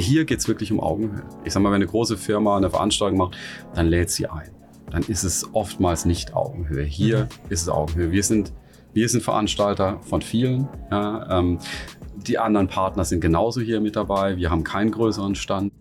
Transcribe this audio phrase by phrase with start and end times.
[0.00, 1.22] hier geht es wirklich um Augenhöhe.
[1.44, 3.36] Ich sag mal, wenn eine große Firma eine Veranstaltung macht,
[3.74, 4.50] dann lädt sie ein.
[4.90, 6.84] Dann ist es oftmals nicht Augenhöhe.
[6.84, 7.50] Hier mhm.
[7.50, 8.10] ist es Augenhöhe.
[8.10, 8.52] Wir sind,
[8.92, 10.68] wir sind Veranstalter von vielen.
[10.90, 11.58] Ja, ähm,
[12.26, 14.36] die anderen Partner sind genauso hier mit dabei.
[14.36, 15.72] Wir haben keinen größeren Stand.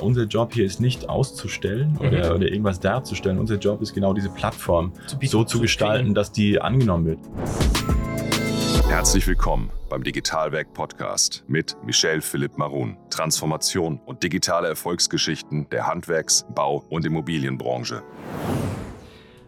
[0.00, 2.08] Unser Job hier ist nicht auszustellen mhm.
[2.08, 3.38] oder, oder, irgendwas darzustellen.
[3.38, 7.18] Unser Job ist genau diese Plattform zu so zu gestalten, dass die angenommen wird.
[8.90, 12.96] Herzlich willkommen beim Digitalwerk Podcast mit Michel Philipp Marun.
[13.08, 18.02] Transformation und digitale Erfolgsgeschichten der Handwerks-, Bau- und Immobilienbranche.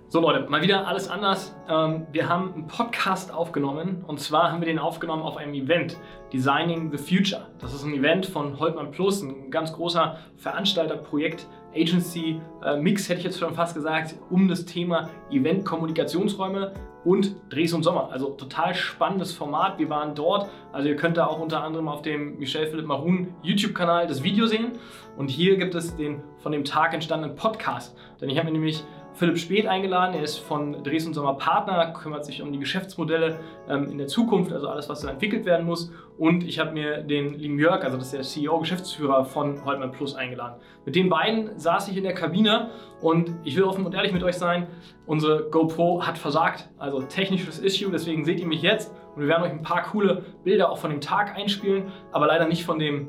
[0.09, 1.57] So Leute, mal wieder alles anders.
[1.69, 5.97] Ähm, wir haben einen Podcast aufgenommen und zwar haben wir den aufgenommen auf einem Event,
[6.33, 7.49] Designing the Future.
[7.59, 13.19] Das ist ein Event von Holtmann Plus, ein ganz großer Veranstalterprojekt, Agency äh, Mix hätte
[13.19, 16.73] ich jetzt schon fast gesagt, um das Thema Event-Kommunikationsräume
[17.05, 18.11] und Dres und Sommer.
[18.13, 19.79] Also total spannendes Format.
[19.79, 20.49] Wir waren dort.
[20.73, 24.47] Also ihr könnt da auch unter anderem auf dem Michel Philipp Marun YouTube-Kanal das Video
[24.47, 24.73] sehen.
[25.16, 27.96] Und hier gibt es den von dem Tag entstandenen Podcast.
[28.21, 30.15] Denn ich habe mir nämlich Philipp Speth eingeladen.
[30.15, 34.52] Er ist von Dresden Sommer Partner, kümmert sich um die Geschäftsmodelle ähm, in der Zukunft,
[34.52, 35.93] also alles, was da entwickelt werden muss.
[36.18, 39.93] Und ich habe mir den lieben Jörg, also das ist der CEO, Geschäftsführer von Holtmann
[39.93, 40.60] Plus eingeladen.
[40.85, 44.23] Mit den beiden saß ich in der Kabine und ich will offen und ehrlich mit
[44.23, 44.66] euch sein,
[45.07, 49.43] unsere GoPro hat versagt, also technisches Issue, deswegen seht ihr mich jetzt und wir werden
[49.43, 53.09] euch ein paar coole Bilder auch von dem Tag einspielen, aber leider nicht von dem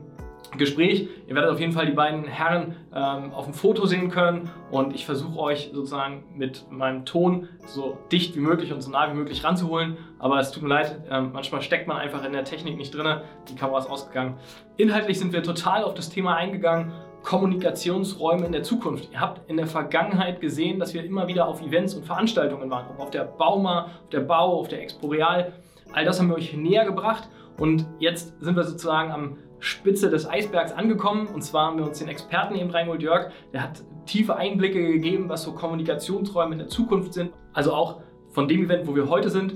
[0.58, 1.08] Gespräch.
[1.28, 4.94] Ihr werdet auf jeden Fall die beiden Herren ähm, auf dem Foto sehen können und
[4.94, 9.16] ich versuche euch sozusagen mit meinem Ton so dicht wie möglich und so nah wie
[9.16, 9.98] möglich ranzuholen.
[10.20, 13.22] Aber es tut mir leid, ähm, manchmal steckt man einfach in der Technik nicht drin.
[13.50, 14.36] Die Kamera ist ausgegangen.
[14.78, 16.92] Inhaltlich sind wir total auf das Thema eingegangen.
[17.24, 19.10] Kommunikationsräume in der Zukunft.
[19.12, 22.86] Ihr habt in der Vergangenheit gesehen, dass wir immer wieder auf Events und Veranstaltungen waren,
[22.92, 25.54] ob auf der Bauma, auf der Bau, auf der Expo Real.
[25.94, 30.30] All das haben wir euch näher gebracht und jetzt sind wir sozusagen am Spitze des
[30.30, 31.28] Eisbergs angekommen.
[31.28, 33.31] Und zwar haben wir uns den Experten eben reingeholt, Jörg.
[33.53, 37.31] Der hat tiefe Einblicke gegeben, was so Kommunikationsräume in der Zukunft sind.
[37.53, 39.56] Also auch von dem Event, wo wir heute sind,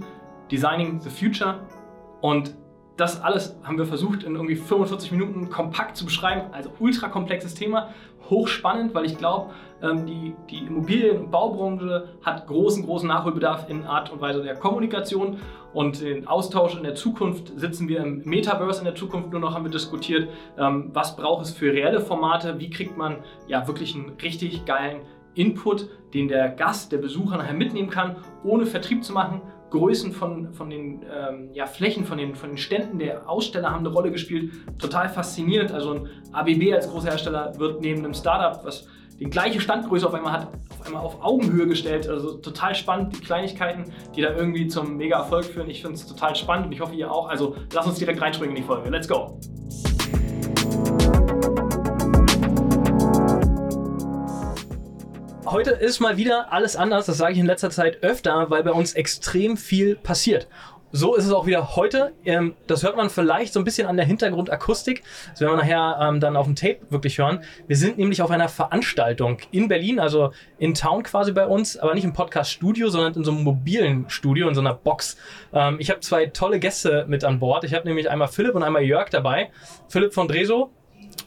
[0.49, 1.59] Designing the Future.
[2.21, 2.55] Und
[2.95, 6.53] das alles haben wir versucht in irgendwie 45 Minuten kompakt zu beschreiben.
[6.53, 7.89] Also ultra komplexes Thema,
[8.29, 9.51] hochspannend, weil ich glaube,
[9.81, 14.55] ähm, die, die Immobilien- und Baubranche hat großen, großen Nachholbedarf in Art und Weise der
[14.55, 15.37] Kommunikation
[15.73, 17.51] und den Austausch in der Zukunft.
[17.59, 21.45] Sitzen wir im Metaverse in der Zukunft nur noch, haben wir diskutiert, ähm, was braucht
[21.45, 23.17] es für reelle Formate, wie kriegt man
[23.47, 25.01] ja wirklich einen richtig geilen
[25.35, 30.53] Input, den der Gast, der Besucher nachher mitnehmen kann, ohne Vertrieb zu machen, Größen von,
[30.53, 34.11] von den ähm, ja, Flächen, von den, von den Ständen der Aussteller haben eine Rolle
[34.11, 34.51] gespielt.
[34.79, 35.71] Total faszinierend.
[35.71, 38.87] Also ein ABB als großer Hersteller wird neben einem Startup, was
[39.19, 42.07] die gleiche Standgröße auf einmal hat, auf einmal auf Augenhöhe gestellt.
[42.07, 45.69] Also total spannend, die Kleinigkeiten, die da irgendwie zum Mega-Erfolg führen.
[45.69, 47.27] Ich finde es total spannend und ich hoffe ihr auch.
[47.27, 48.89] Also lass uns direkt reinspringen in die Folge.
[48.89, 49.39] Let's go!
[55.49, 58.73] Heute ist mal wieder alles anders, das sage ich in letzter Zeit öfter, weil bei
[58.73, 60.49] uns extrem viel passiert.
[60.91, 62.11] So ist es auch wieder heute.
[62.25, 65.03] Ähm, das hört man vielleicht so ein bisschen an der Hintergrundakustik.
[65.31, 67.45] Das werden wir nachher ähm, dann auf dem Tape wirklich hören.
[67.65, 71.93] Wir sind nämlich auf einer Veranstaltung in Berlin, also in Town quasi bei uns, aber
[71.93, 75.15] nicht im Podcast-Studio, sondern in so einem mobilen Studio, in so einer Box.
[75.53, 77.63] Ähm, ich habe zwei tolle Gäste mit an Bord.
[77.63, 79.49] Ich habe nämlich einmal Philipp und einmal Jörg dabei.
[79.87, 80.71] Philipp von Dreso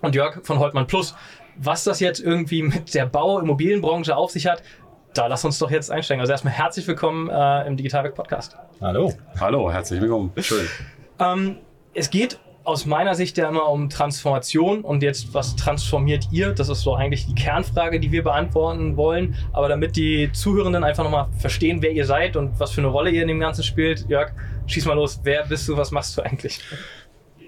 [0.03, 1.15] und Jörg von Holtmann Plus.
[1.57, 4.63] Was das jetzt irgendwie mit der Bau-Immobilienbranche auf sich hat,
[5.15, 6.21] da lass uns doch jetzt einsteigen.
[6.21, 8.57] Also erstmal herzlich willkommen äh, im Digitalwerk Podcast.
[8.81, 9.13] Hallo.
[9.41, 10.33] Hallo, herzlich willkommen.
[10.39, 10.67] Schön.
[11.19, 11.57] Ähm,
[11.95, 16.53] es geht aus meiner Sicht ja immer um Transformation und jetzt, was transformiert ihr?
[16.53, 19.35] Das ist so eigentlich die Kernfrage, die wir beantworten wollen.
[19.53, 23.11] Aber damit die Zuhörenden einfach nochmal verstehen, wer ihr seid und was für eine Rolle
[23.11, 24.31] ihr in dem Ganzen spielt, Jörg,
[24.67, 25.21] schieß mal los.
[25.25, 25.77] Wer bist du?
[25.77, 26.61] Was machst du eigentlich?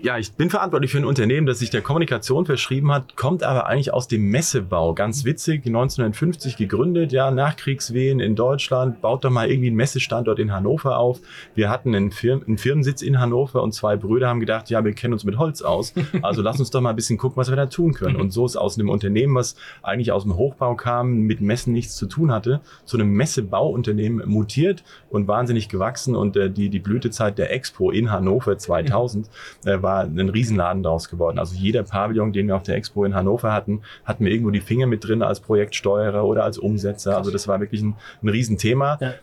[0.04, 3.68] Ja, ich bin verantwortlich für ein Unternehmen, das sich der Kommunikation verschrieben hat, kommt aber
[3.68, 4.94] eigentlich aus dem Messebau.
[4.94, 10.52] Ganz witzig, 1950 gegründet, ja, Nachkriegswehen in Deutschland, baut doch mal irgendwie einen Messestandort in
[10.52, 11.20] Hannover auf.
[11.54, 14.92] Wir hatten einen, Firmen, einen Firmensitz in Hannover und zwei Brüder haben gedacht, ja, wir
[14.92, 17.56] kennen uns mit Holz aus, also lass uns doch mal ein bisschen gucken, was wir
[17.56, 18.16] da tun können.
[18.16, 21.94] Und so ist aus einem Unternehmen, was eigentlich aus dem Hochbau kam, mit Messen nichts
[21.94, 27.38] zu tun hatte, zu einem Messebauunternehmen mutiert und wahnsinnig gewachsen und äh, die, die Blütezeit
[27.38, 29.30] der Expo in Hannover 2000
[29.64, 31.38] äh, war war ein Riesenladen daraus geworden.
[31.38, 34.60] Also jeder Pavillon, den wir auf der Expo in Hannover hatten, hatten wir irgendwo die
[34.60, 37.16] Finger mit drin als Projektsteuerer oder als Umsetzer.
[37.16, 38.98] Also das war wirklich ein, ein Riesenthema.
[39.00, 39.14] Ja.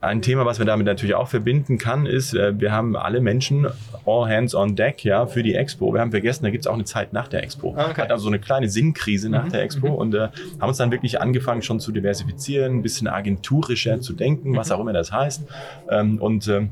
[0.00, 3.66] Ein Thema, was man damit natürlich auch verbinden kann, ist, äh, wir haben alle Menschen
[4.04, 5.94] all hands on deck ja, für die Expo.
[5.94, 7.74] Wir haben vergessen, da gibt es auch eine Zeit nach der Expo.
[7.74, 8.02] Ah, okay.
[8.02, 9.50] Hat also so eine kleine Sinnkrise nach mhm.
[9.50, 9.94] der Expo mhm.
[9.94, 10.28] und äh,
[10.60, 14.74] haben uns dann wirklich angefangen schon zu diversifizieren, ein bisschen agenturischer zu denken, was mhm.
[14.74, 15.44] auch immer das heißt.
[15.88, 16.68] Ähm, und äh,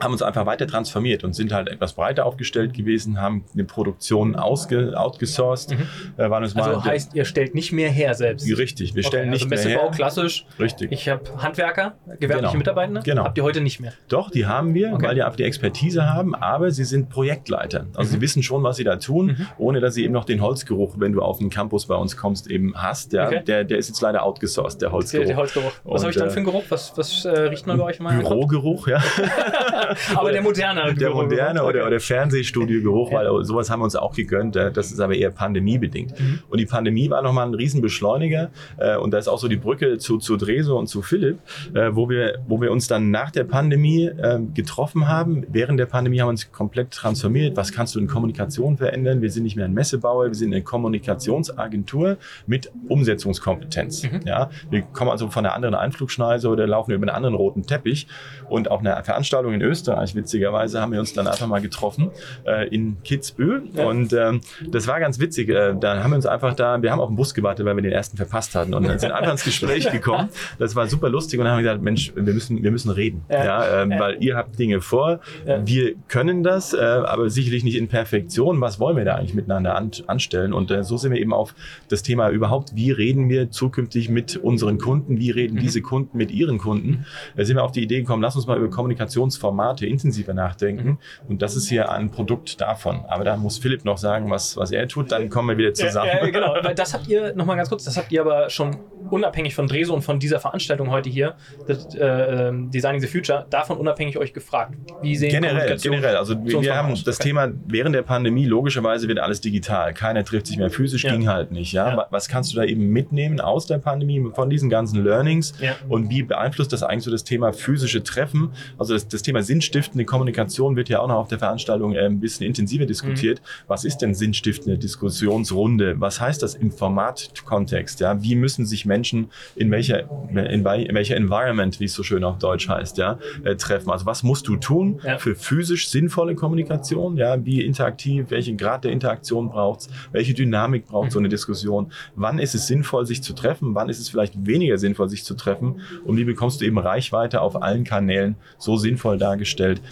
[0.00, 4.36] haben uns einfach weiter transformiert und sind halt etwas breiter aufgestellt gewesen, haben eine Produktion
[4.36, 5.70] ausge, outgesourced.
[5.72, 5.86] Mhm.
[6.18, 8.46] Äh, Also mal, heißt, ihr stellt nicht mehr her selbst.
[8.58, 9.90] richtig, wir stellen okay, also nicht mehr Messebau her.
[9.90, 10.46] klassisch.
[10.58, 10.92] Richtig.
[10.92, 12.52] Ich habe Handwerker, gewerbliche Genau.
[12.58, 13.00] Mitarbeitende.
[13.04, 13.24] Genau.
[13.24, 13.92] Habt ihr heute nicht mehr.
[14.08, 15.06] Doch, die haben wir, Okay.
[15.06, 17.86] weil die einfach die Expertise haben, aber sie sind Projektleiter.
[17.94, 19.46] Also sie wissen schon, was sie da tun, Mhm.
[19.58, 22.50] ohne dass sie eben noch den Holzgeruch, wenn du auf den Campus bei uns kommst,
[22.50, 23.12] eben hast.
[23.12, 23.42] Ja, Okay.
[23.46, 25.26] der, der ist jetzt leider outgesourced, der Der, Holzgeruch.
[25.26, 25.72] der Holzgeruch.
[25.84, 26.64] Was habe ich dann äh, für einen Geruch?
[26.68, 28.16] Was, was äh, riecht man bei euch mal?
[28.18, 29.02] Bürogeruch, ja.
[30.16, 30.82] Aber der moderne.
[30.94, 31.22] Der Geruch.
[31.22, 31.76] moderne Okay.
[31.78, 33.18] oder, oder Fernsehstudio-Geruch, Ja.
[33.32, 34.56] weil sowas haben wir uns auch gegönnt.
[34.56, 36.18] äh, Das ist aber eher pandemiebedingt.
[36.18, 36.40] Mhm.
[36.48, 38.50] Und die Pandemie war nochmal ein Riesenbeschleuniger.
[38.78, 41.38] äh, Und da ist auch so die Brücke zu, zu Dreso und zu Philipp,
[41.74, 45.44] äh, wo wir, wo wir uns dann nach der Pandemie äh, getroffen haben.
[45.50, 47.56] Während der Pandemie haben wir uns komplett transformiert.
[47.56, 49.22] Was kannst du in Kommunikation verändern?
[49.22, 52.16] Wir sind nicht mehr ein Messebauer, wir sind eine Kommunikationsagentur
[52.46, 54.04] mit Umsetzungskompetenz.
[54.04, 54.20] Mhm.
[54.24, 58.06] Ja, wir kommen also von einer anderen Einflugschneise oder laufen über einen anderen roten Teppich.
[58.48, 62.10] Und auf einer Veranstaltung in Österreich, witzigerweise, haben wir uns dann einfach mal getroffen
[62.46, 63.62] äh, in Kitzbühel.
[63.74, 63.86] Ja.
[63.86, 64.40] Und ähm,
[64.70, 65.48] das war ganz witzig.
[65.48, 67.82] Äh, da haben wir uns einfach da, wir haben auf den Bus gewartet, weil wir
[67.82, 70.28] den ersten verpasst hatten und dann sind einfach ins Gespräch gekommen.
[70.58, 73.24] Das war super lustig und dann haben wir gesagt, Mensch, wir müssen, wir müssen reden.
[73.28, 73.44] Ja.
[73.44, 74.00] Ja, ähm, Ja.
[74.00, 75.20] Weil ihr habt Dinge vor,
[75.64, 78.60] wir können das, äh, aber sicherlich nicht in Perfektion.
[78.60, 80.52] Was wollen wir da eigentlich miteinander an, anstellen?
[80.52, 81.54] Und äh, so sind wir eben auf
[81.88, 85.60] das Thema überhaupt, wie reden wir zukünftig mit unseren Kunden, wie reden Mhm.
[85.60, 87.06] diese Kunden mit ihren Kunden.
[87.36, 90.88] Da sind wir auf die Idee gekommen, lass uns mal über Kommunikationsformate intensiver nachdenken.
[90.88, 90.98] Mhm.
[91.28, 93.04] Und das ist hier ein Produkt davon.
[93.08, 96.08] Aber da muss Philipp noch sagen, was, was er tut, dann kommen wir wieder zusammen.
[96.08, 98.76] Ja, ja, genau, weil das habt ihr, nochmal ganz kurz, das habt ihr aber schon
[99.10, 101.34] unabhängig von Dreso und von dieser Veranstaltung heute hier,
[101.66, 104.74] das, äh, Designing the Future, davon unabhängig euch gefragt.
[105.02, 106.16] Wie sehen Generell, generell.
[106.16, 107.28] Also wir, wir haben das Okay.
[107.28, 109.94] Thema während der Pandemie, logischerweise wird alles digital.
[109.94, 111.12] Keiner trifft sich mehr physisch, Ja.
[111.12, 111.72] ging halt nicht.
[111.72, 111.90] Ja?
[111.90, 111.96] Ja.
[111.96, 115.54] Wa- Was kannst du da eben mitnehmen aus der Pandemie, von diesen ganzen Learnings?
[115.88, 118.50] Und wie beeinflusst das eigentlich so das Thema physische Treffen?
[118.78, 122.20] Also das, das Thema sinnstiftende Kommunikation wird ja auch noch auf der Veranstaltung äh, ein
[122.20, 123.40] bisschen intensiver diskutiert.
[123.40, 123.68] Mhm.
[123.68, 125.98] Was ist denn sinnstiftende Diskussionsrunde?
[125.98, 128.00] Was heißt das im Formatkontext?
[128.00, 128.22] Ja?
[128.22, 130.00] Wie müssen sich Menschen in welcher,
[130.30, 133.90] in, welcher Environment, wie es so schön auf Deutsch heißt, ja, äh, treffen?
[133.90, 135.16] Also was musst du tun Ja.
[135.16, 137.16] für physisch sinnvolle Kommunikation?
[137.16, 137.42] Ja?
[137.44, 139.88] Wie interaktiv, welchen Grad der Interaktion braucht es?
[140.12, 141.92] Welche Dynamik braucht so eine Diskussion?
[142.14, 143.74] Wann ist es sinnvoll, sich zu treffen?
[143.74, 145.80] Wann ist es vielleicht weniger sinnvoll, sich zu treffen?
[146.04, 149.45] Und wie bekommst du eben Reichweite auf allen Kanälen so sinnvoll dargestellt?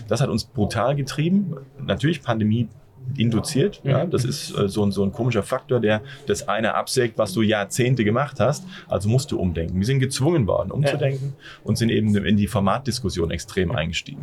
[0.08, 1.54] Das hat uns brutal getrieben.
[1.78, 2.68] Natürlich Pandemie
[3.16, 3.80] induziert.
[3.84, 4.10] Ja, Mhm.
[4.10, 7.42] das ist äh, so, ein, so ein komischer Faktor, der das eine absägt, was du
[7.42, 8.64] Jahrzehnte gemacht hast.
[8.88, 9.78] Also musst du umdenken.
[9.78, 11.34] Wir sind gezwungen worden, umzudenken
[11.64, 14.22] und sind eben in die Formatdiskussion extrem eingestiegen.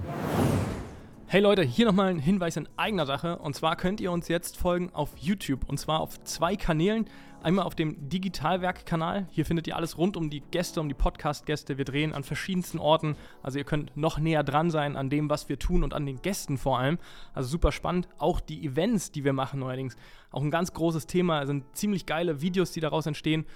[1.27, 3.37] Hey Leute, hier nochmal ein Hinweis in eigener Sache.
[3.37, 5.61] Und zwar könnt ihr uns jetzt folgen auf YouTube.
[5.69, 7.05] Und zwar auf zwei Kanälen.
[7.43, 9.25] Einmal auf dem Digitalwerk-Kanal.
[9.31, 11.79] Hier findet ihr alles rund um die Gäste, um die Podcast-Gäste.
[11.79, 13.15] Wir drehen an verschiedensten Orten.
[13.41, 16.21] Also ihr könnt noch näher dran sein an dem, was wir tun und an den
[16.21, 16.99] Gästen vor allem.
[17.33, 18.07] Also super spannend.
[18.19, 19.95] Auch die Events, die wir machen neuerdings.
[20.29, 21.41] Auch ein ganz großes Thema.
[21.41, 23.47] Es sind ziemlich geile Videos, die daraus entstehen.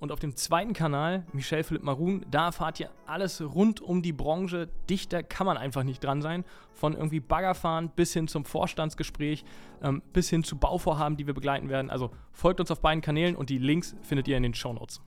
[0.00, 4.14] Und auf dem zweiten Kanal, Michel Philipp Marun, da erfahrt ihr alles rund um die
[4.14, 4.68] Branche.
[4.88, 6.44] Dichter kann man einfach nicht dran sein.
[6.72, 9.44] Von irgendwie Baggerfahren bis hin zum Vorstandsgespräch,
[9.82, 11.90] ähm, bis hin zu Bauvorhaben, die wir begleiten werden.
[11.90, 15.02] Also folgt uns auf beiden Kanälen und die Links findet ihr in den Shownotes.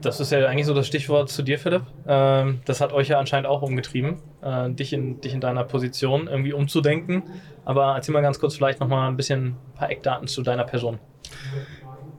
[0.00, 1.82] Das ist ja eigentlich so das Stichwort zu dir, Philipp.
[2.06, 6.26] Ähm, das hat euch ja anscheinend auch umgetrieben, äh, dich, in, dich in deiner Position
[6.26, 7.24] irgendwie umzudenken.
[7.66, 10.98] Aber erzähl mal ganz kurz vielleicht nochmal ein bisschen ein paar Eckdaten zu deiner Person.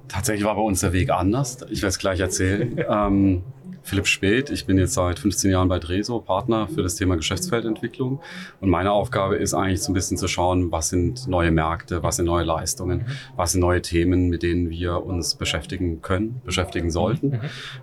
[0.07, 1.61] Tatsächlich war bei uns der Weg anders.
[1.69, 2.83] Ich werde es gleich erzählen.
[2.89, 3.43] ähm,
[3.83, 8.21] Philipp Speth, ich bin jetzt seit 15 Jahren bei Dreso, Partner für das Thema Geschäftsfeldentwicklung.
[8.61, 12.15] Und meine Aufgabe ist eigentlich so ein bisschen zu schauen, was sind neue Märkte, was
[12.15, 17.41] sind neue Leistungen, was sind neue Themen, mit denen wir uns beschäftigen können, beschäftigen sollten.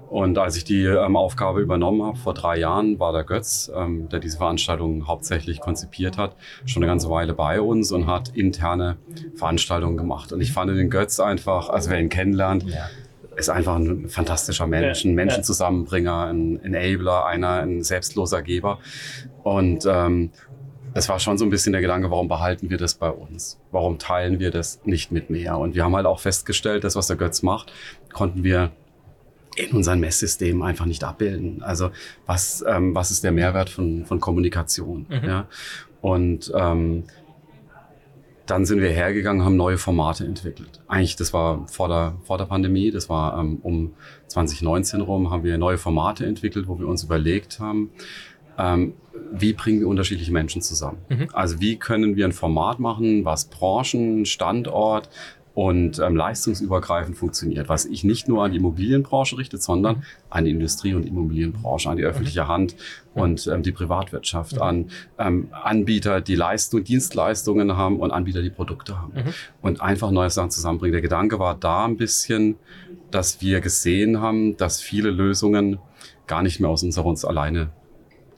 [0.09, 4.09] Und als ich die ähm, Aufgabe übernommen habe vor drei Jahren, war der Götz, ähm,
[4.09, 8.97] der diese Veranstaltung hauptsächlich konzipiert hat, schon eine ganze Weile bei uns und hat interne
[9.35, 10.33] Veranstaltungen gemacht.
[10.33, 12.65] Und ich fand den Götz einfach, also wer ihn kennenlernt,
[13.37, 15.15] ist einfach ein fantastischer Mensch, ein.
[15.15, 18.79] Menschenzusammenbringer, ein Enabler, einer, ein selbstloser Geber.
[19.43, 20.31] Und ähm,
[20.95, 23.59] es war schon so ein bisschen der Gedanke, warum behalten wir das bei uns?
[23.71, 25.59] Warum teilen wir das nicht mit mehr?
[25.59, 27.73] Und wir haben halt auch festgestellt, das, was der Götz macht,
[28.13, 28.73] konnten wir
[29.57, 31.63] in unserem Messsystem einfach nicht abbilden.
[31.63, 31.91] Also
[32.27, 35.07] was, ähm, was ist der Mehrwert von, von Kommunikation?
[35.09, 35.29] Mhm.
[35.29, 35.47] Ja?
[36.01, 37.05] Und ähm,
[38.51, 40.81] dann sind wir hergegangen, haben neue Formate entwickelt.
[40.89, 43.95] Eigentlich, das war vor der, vor der Pandemie, das war ähm, um
[44.27, 47.91] 2019 rum, haben wir neue Formate entwickelt, wo wir uns überlegt haben,
[48.59, 48.95] ähm,
[49.33, 50.99] wie bringen wir unterschiedliche Menschen zusammen?
[51.09, 51.29] Mhm.
[51.33, 55.09] Also wie können wir ein Format machen, was Branchen, Standort
[55.61, 60.03] und ähm, leistungsübergreifend funktioniert, was ich nicht nur an die Immobilienbranche richte, sondern Mhm.
[60.31, 62.77] an die Industrie- und Immobilienbranche, an die öffentliche Hand
[63.13, 64.63] und ähm, die Privatwirtschaft, Mhm.
[64.63, 69.13] an ähm, Anbieter, die Leistung, Dienstleistungen haben und Anbieter, die Produkte haben.
[69.13, 69.35] Mhm.
[69.61, 70.93] Und einfach neue Sachen zusammenbringen.
[70.93, 72.57] Der Gedanke war da ein bisschen,
[73.11, 75.79] dass wir gesehen haben, dass viele Lösungen
[76.27, 77.69] gar nicht mehr aus unserer uns alleine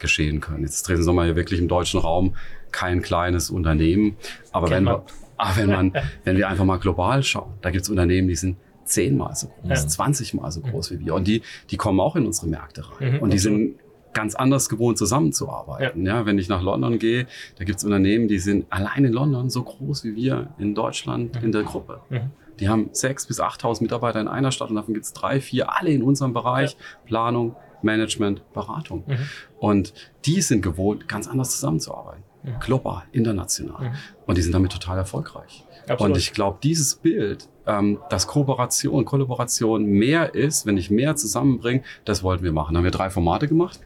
[0.01, 0.65] geschehen können.
[0.65, 2.35] Jetzt Dresden Sommer ja wirklich im deutschen Raum
[2.73, 4.17] kein kleines Unternehmen,
[4.51, 5.05] aber Kennt wenn wir,
[5.37, 5.93] aber wenn man,
[6.25, 9.69] wenn wir einfach mal global schauen, da gibt es Unternehmen, die sind zehnmal so groß,
[9.83, 9.89] Ja.
[9.89, 13.15] 20 mal so groß wie wir und die, die kommen auch in unsere Märkte rein
[13.15, 13.77] Mhm, und die sind
[14.13, 16.05] ganz anders gewohnt zusammenzuarbeiten.
[16.05, 16.27] Ja.
[16.27, 17.27] wenn ich nach London gehe,
[17.59, 21.43] da gibt es Unternehmen, die sind allein in London so groß wie wir in Deutschland
[21.43, 22.01] in der Gruppe.
[22.11, 22.31] Mhm.
[22.61, 25.75] Die haben sechs bis 8.000 Mitarbeiter in einer Stadt und davon gibt es drei, vier,
[25.75, 26.77] alle in unserem Bereich.
[27.07, 29.05] Planung, Management, Beratung.
[29.07, 29.17] Mhm.
[29.59, 29.95] Und
[30.27, 32.23] die sind gewohnt, ganz anders zusammenzuarbeiten.
[32.43, 32.61] Mhm.
[32.61, 33.91] Global, international.
[33.91, 33.95] Mhm.
[34.27, 35.65] Und die sind damit total erfolgreich.
[35.89, 36.13] Absolut.
[36.13, 41.83] Und ich glaube, dieses Bild, ähm, dass Kooperation, Kollaboration mehr ist, wenn ich mehr zusammenbringe,
[42.05, 42.75] das wollten wir machen.
[42.75, 43.81] Da haben wir drei Formate gemacht.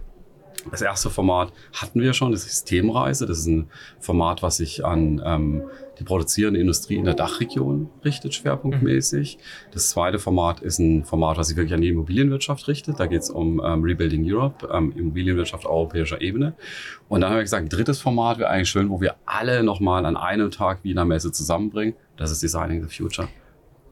[0.71, 3.27] Das erste Format hatten wir schon, das ist Systemreise.
[3.27, 3.71] Das ist ein
[4.01, 5.63] Format, was sich an ähm,
[5.99, 9.39] die produzierende Industrie in der Dachregion richtet, schwerpunktmäßig.
[9.73, 13.01] Das zweite Format ist ein Format, was sich wirklich an die Immobilienwirtschaft richtet.
[13.01, 16.55] Da geht es um ähm, Rebuilding Europe, ähm, Immobilienwirtschaft auf europäischer Ebene.
[17.09, 20.05] Und dann haben wir gesagt, ein drittes Format wäre eigentlich schön, wo wir alle nochmal
[20.05, 21.95] an einem Tag Wiener Messe zusammenbringen.
[22.17, 23.29] Das ist Designing the Future.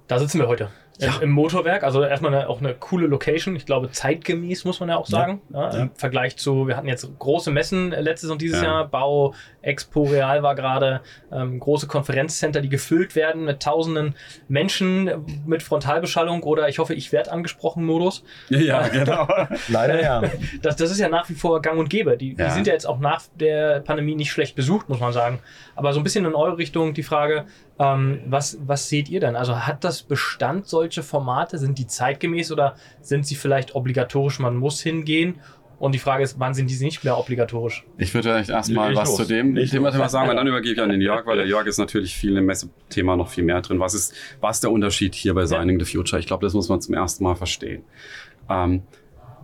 [0.06, 0.68] Da sitzen wir heute.
[0.98, 1.18] Im- Ja.
[1.22, 3.56] Im Motorwerk, also erstmal eine, auch eine coole Location.
[3.56, 5.40] Ich glaube, zeitgemäß muss man ja auch sagen.
[5.52, 8.68] Ja, Im Vergleich zu, wir hatten jetzt große Messen äh, letztes und dieses Ja.
[8.68, 8.88] Jahr.
[8.88, 11.00] Bau, Expo, Real war gerade,
[11.32, 14.14] ähm, große Konferenzcenter, die gefüllt werden mit tausenden
[14.48, 18.22] Menschen äh, mit Frontalbeschallung oder ich hoffe, ich werde angesprochen Modus.
[18.48, 19.26] Ja, genau.
[19.68, 20.22] Leider ja.
[20.62, 22.16] Das, das ist ja nach wie vor gang und gäbe.
[22.16, 22.50] Die, die Ja.
[22.50, 25.40] sind ja jetzt auch nach der Pandemie nicht schlecht besucht, muss man sagen.
[25.74, 27.46] Aber so ein bisschen in eure Richtung die Frage,
[27.78, 29.36] ähm, was, was seht ihr denn?
[29.36, 31.58] Also hat das Bestand solche Formate?
[31.58, 35.40] Sind die zeitgemäß oder sind sie vielleicht obligatorisch, man muss hingehen?
[35.80, 37.84] Und die Frage ist, wann sind diese nicht mehr obligatorisch?
[37.98, 39.16] Ich würde vielleicht erstmal was los.
[39.16, 39.94] zu dem Leg Thema, los.
[39.94, 42.36] Thema sagen und dann übergebe ich an den Jörg, weil der Jörg ist natürlich viel
[42.36, 43.80] im Messethema noch viel mehr drin.
[43.80, 46.20] Was ist, was ist der Unterschied hier bei Designing the Future?
[46.20, 47.82] Ich glaube, das muss man zum ersten Mal verstehen.
[48.48, 48.84] Ähm,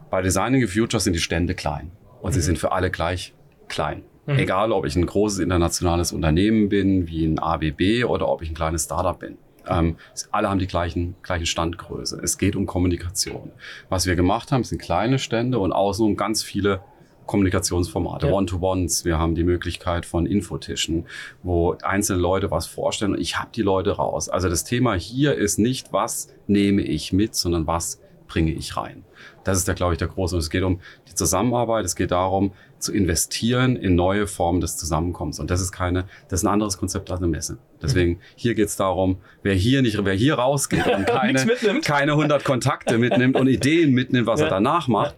[0.09, 1.91] bei Designing the Future sind die Stände klein
[2.23, 3.35] und sie sind für alle gleich
[3.69, 4.05] klein.
[4.27, 4.39] Mhm.
[4.39, 8.55] Egal, ob ich ein großes internationales Unternehmen bin, wie ein ABB oder ob ich ein
[8.55, 9.39] kleines Startup bin.
[9.67, 9.97] Ähm,
[10.31, 12.21] alle haben die gleichen, gleiche Standgröße.
[12.23, 13.51] Es geht um Kommunikation.
[13.89, 16.81] Was wir gemacht haben, sind kleine Stände und außenrum ganz viele
[17.27, 18.33] Kommunikationsformate, Ja.
[18.33, 19.05] One-to-Ones.
[19.05, 21.07] Wir haben die Möglichkeit von Infotischen,
[21.45, 24.29] wo einzelne Leute was vorstellen und ich habe die Leute raus.
[24.29, 29.05] Also das Thema hier ist nicht, was nehme ich mit, sondern was bringe ich rein.
[29.45, 30.37] Das ist da, glaube ich, der große.
[30.37, 31.85] Es geht um die Zusammenarbeit.
[31.85, 35.39] Es geht darum, zu investieren in neue Formen des Zusammenkommens.
[35.41, 37.59] Und das ist keine, das ist ein anderes Konzept als eine Messe.
[37.83, 41.47] Deswegen, hier geht es darum, wer hier nicht, wer hier rausgeht und keine,
[41.83, 44.47] keine 100 Kontakte mitnimmt und Ideen mitnimmt, was Ja.
[44.47, 45.17] er danach macht,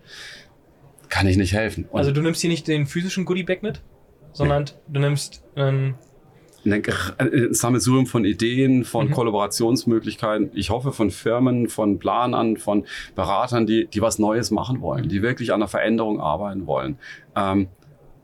[1.08, 1.86] kann ich nicht helfen.
[1.90, 3.80] Und Also du nimmst hier nicht den physischen Goodiebag mit,
[4.32, 5.94] sondern du nimmst ähm,
[6.64, 6.82] ein
[7.18, 9.12] ein Sammelsurium von Ideen, von Mhm.
[9.12, 10.50] Kollaborationsmöglichkeiten.
[10.54, 15.22] Ich hoffe von Firmen, von Planern, von Beratern, die, die was Neues machen wollen, die
[15.22, 16.98] wirklich an der Veränderung arbeiten wollen,
[17.36, 17.68] ähm,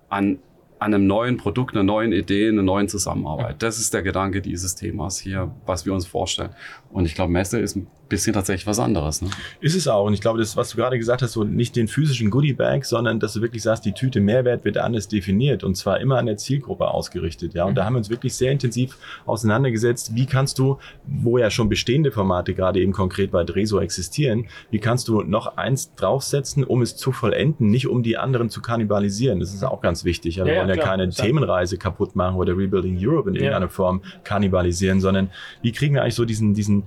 [0.09, 0.39] an,
[0.79, 3.63] an einem neuen Produkt, einer neuen Idee, einer neuen Zusammenarbeit.
[3.63, 6.51] Das ist der Gedanke dieses Themas hier, was wir uns vorstellen.
[6.91, 9.23] Und ich glaube, Messe ist ein bisschen tatsächlich was anderes.
[9.23, 9.31] Ne?
[9.61, 10.07] Ist es auch.
[10.07, 13.21] Und ich glaube, das, was du gerade gesagt hast, so nicht den physischen Goodie-Bag, sondern
[13.21, 16.37] dass du wirklich sagst, die Tüte Mehrwert wird anders definiert und zwar immer an der
[16.37, 17.55] Zielgruppe ausgerichtet.
[17.55, 18.97] Ja, und da haben wir uns wirklich sehr intensiv
[19.27, 20.15] auseinandergesetzt.
[20.15, 24.79] Wie kannst du, wo ja schon bestehende Formate gerade eben konkret bei Dreso existieren, wie
[24.79, 29.41] kannst du noch eins draufsetzen, um es zu vollenden, nicht um die anderen zu kannibalisieren.
[29.41, 30.37] Das ist auch ganz wichtig.
[30.37, 30.89] Ja, wir Ja, ja, wollen ja klar.
[30.97, 31.27] keine Klar.
[31.27, 33.43] Themenreise kaputt machen oder Rebuilding Europe in Ja.
[33.43, 35.31] irgendeiner Form kannibalisieren, sondern
[35.63, 36.85] wie kriegen wir eigentlich so diesen, diesen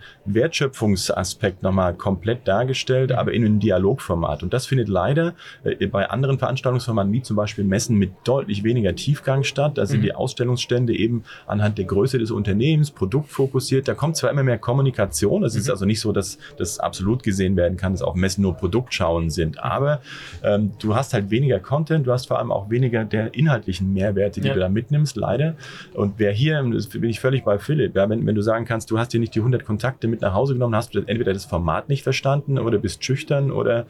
[1.16, 4.44] Wertschöpfungsaspekt nochmal komplett dargestellt, aber in einem Dialogformat.
[4.44, 8.96] Und das findet leider äh, bei anderen Veranstaltungsformaten, wie zum Beispiel Messen, mit deutlich weniger
[8.96, 9.78] Tiefgang statt.
[9.78, 10.04] Da sind Mhm.
[10.04, 13.88] die Ausstellungsstände eben anhand der Größe des Unternehmens, produktfokussiert.
[13.88, 15.72] Da kommt zwar immer mehr Kommunikation, es ist Mhm.
[15.72, 19.62] also nicht so, dass das absolut gesehen werden kann, dass auf Messen nur Produktschauen sind,
[19.62, 20.02] aber
[20.44, 24.42] ähm, du hast halt weniger Content, du hast vor allem auch weniger der inhaltlichen Mehrwerte,
[24.42, 24.54] die Ja.
[24.54, 25.56] du da mitnimmst, leider.
[25.94, 28.90] Und wer hier, das bin ich völlig bei Philipp, ja, wenn, wenn du sagen kannst,
[28.92, 31.46] du hast hier nicht die 100 Kontakte mit nach Hause genommen, hast du entweder das
[31.46, 33.86] Format nicht verstanden oder bist schüchtern oder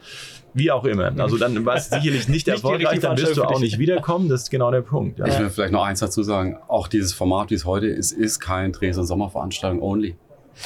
[0.54, 1.12] wie auch immer.
[1.18, 3.78] Also dann war es sicherlich nicht Nicht die erfolgreich, richtige dann wirst du auch nicht
[3.78, 5.18] wiederkommen, das ist genau der Punkt.
[5.18, 5.26] Ja.
[5.26, 6.58] Ich will vielleicht noch eins dazu sagen.
[6.68, 10.16] Auch dieses Format, wie es heute ist, ist kein Drehs- und Sommerveranstaltung only.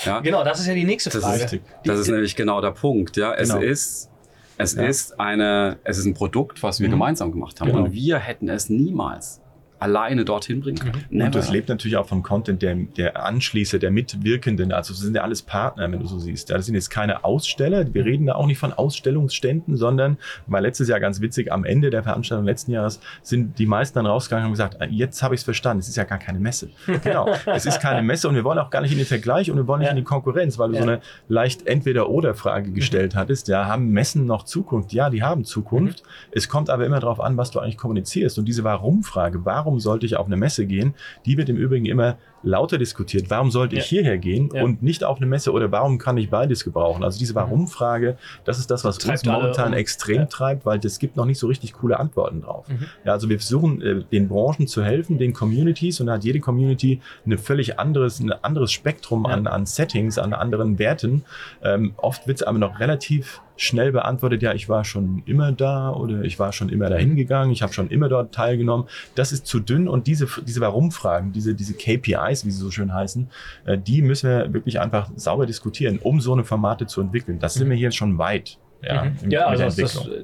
[0.04, 0.20] Ja?
[0.20, 1.36] genau, das ist ja die nächste Das Frage.
[1.36, 1.62] ist, richtig.
[1.84, 3.16] Die- das ist nämlich genau der Punkt.
[3.16, 3.60] Ja, es Genau.
[3.62, 4.10] ist,
[4.58, 4.82] es Ja.
[4.84, 6.92] ist eine, es ist ein Produkt, was wir Mhm.
[6.92, 7.68] gemeinsam gemacht haben.
[7.70, 7.84] Genau.
[7.84, 9.40] Und wir hätten es niemals
[9.78, 11.04] alleine dorthin bringen kann.
[11.10, 14.72] Und das lebt natürlich auch vom Content der, der Anschließer, der Mitwirkenden.
[14.72, 16.50] Also das sind ja alles Partner, wenn du so siehst.
[16.50, 17.92] Das sind jetzt keine Aussteller.
[17.92, 21.90] Wir reden da auch nicht von Ausstellungsständen, sondern war letztes Jahr ganz witzig, am Ende
[21.90, 25.44] der Veranstaltung letzten Jahres sind die meisten dann rausgegangen und gesagt, jetzt habe ich es
[25.44, 26.70] verstanden, es ist ja gar keine Messe.
[27.04, 29.56] genau, es ist keine Messe und wir wollen auch gar nicht in den Vergleich und
[29.56, 29.90] wir wollen nicht Ja.
[29.92, 30.82] in die Konkurrenz, weil du Ja.
[30.82, 33.48] so eine leicht Entweder-Oder-Frage gestellt hattest.
[33.48, 34.92] Ja, haben Messen noch Zukunft?
[34.92, 36.02] Ja, die haben Zukunft.
[36.32, 38.38] Es kommt aber immer darauf an, was du eigentlich kommunizierst.
[38.38, 40.94] Und diese Warum-Frage, warum sollte ich auf eine Messe gehen,
[41.26, 43.28] die wird im Übrigen immer lauter diskutiert.
[43.28, 43.98] Warum sollte ich Ja.
[43.98, 44.62] hierher gehen Ja.
[44.62, 47.02] und nicht auf eine Messe oder warum kann ich beides gebrauchen?
[47.02, 49.78] Also diese Warum-Frage, das ist das, was Treibt uns momentan um.
[49.78, 50.24] extrem Ja.
[50.26, 52.68] treibt, weil es gibt noch nicht so richtig coole Antworten drauf.
[52.68, 52.86] Mhm.
[53.04, 56.38] Ja, also wir versuchen äh, den Branchen zu helfen, den Communities und da hat jede
[56.40, 61.24] Community eine völlig anderes, ein anderes Spektrum an, an Settings, an anderen Werten.
[61.64, 65.90] Ähm, oft wird es aber noch relativ schnell beantwortet, ja, ich war schon immer da
[65.92, 68.86] oder ich war schon immer dahin gegangen, ich habe schon immer dort teilgenommen.
[69.14, 72.92] Das ist zu dünn und diese, diese Warum-Fragen, diese, diese KPIs, wie sie so schön
[72.92, 73.28] heißen,
[73.64, 77.38] äh, die müssen wir wirklich einfach sauber diskutieren, um so eine Formate zu entwickeln.
[77.38, 78.58] Das sind wir hier schon weit.
[78.82, 79.16] Ja, Mhm.
[79.22, 79.76] in- ja also das,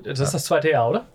[0.05, 1.07] das, ist das zweite Jahr, oder?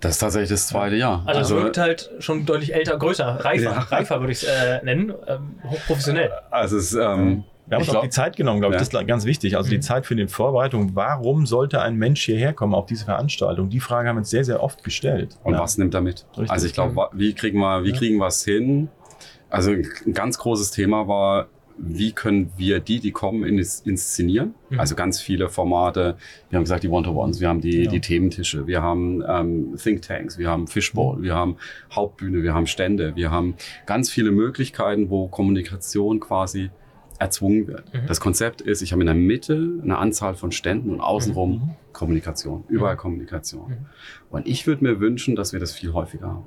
[0.00, 1.22] Das ist tatsächlich das zweite Jahr.
[1.26, 3.78] Also, es wirkt halt schon deutlich älter, größer, reifer, Ja.
[3.78, 6.32] reifer würde ich es äh, nennen, ähm, hochprofessionell.
[6.50, 8.80] also es ist, ähm, Wir haben Ich uns auch die Zeit genommen, glaube ich.
[8.80, 8.84] Ja.
[8.86, 9.56] Das ist ganz wichtig.
[9.56, 9.82] Also die Mhm.
[9.82, 10.90] Zeit für die Vorbereitung.
[10.94, 13.68] Warum sollte ein Mensch hierher kommen auf diese Veranstaltung?
[13.70, 15.38] Die Frage haben wir uns sehr, sehr oft gestellt.
[15.44, 15.60] Und Ja.
[15.60, 16.26] was nimmt er mit?
[16.32, 16.50] Richtig.
[16.50, 17.96] Also ich glaube, wie kriegen wir, wie Ja.
[17.96, 18.88] kriegen wir es hin?
[19.48, 21.46] Also ein ganz großes Thema war,
[21.78, 24.54] wie können wir die, die kommen, ins- inszenieren?
[24.70, 24.80] Mhm.
[24.80, 26.16] Also ganz viele Formate.
[26.50, 27.90] Wir haben gesagt, die One-to-Ones, wir haben die, Ja.
[27.90, 31.56] die Thementische, wir haben ähm, Thinktanks, wir haben Fishbowl, wir haben
[31.92, 33.54] Hauptbühne, wir haben Stände, wir haben
[33.86, 36.70] ganz viele Möglichkeiten, wo Kommunikation quasi
[37.22, 37.92] erzwungen wird.
[37.94, 38.06] Mhm.
[38.06, 41.70] Das Konzept ist, ich habe in der Mitte eine Anzahl von Ständen und außenrum Mhm.
[41.92, 42.98] Kommunikation, überall Mhm.
[42.98, 43.68] Kommunikation.
[43.70, 43.86] Mhm.
[44.30, 46.44] Und ich würde mir wünschen, dass wir das viel häufiger haben.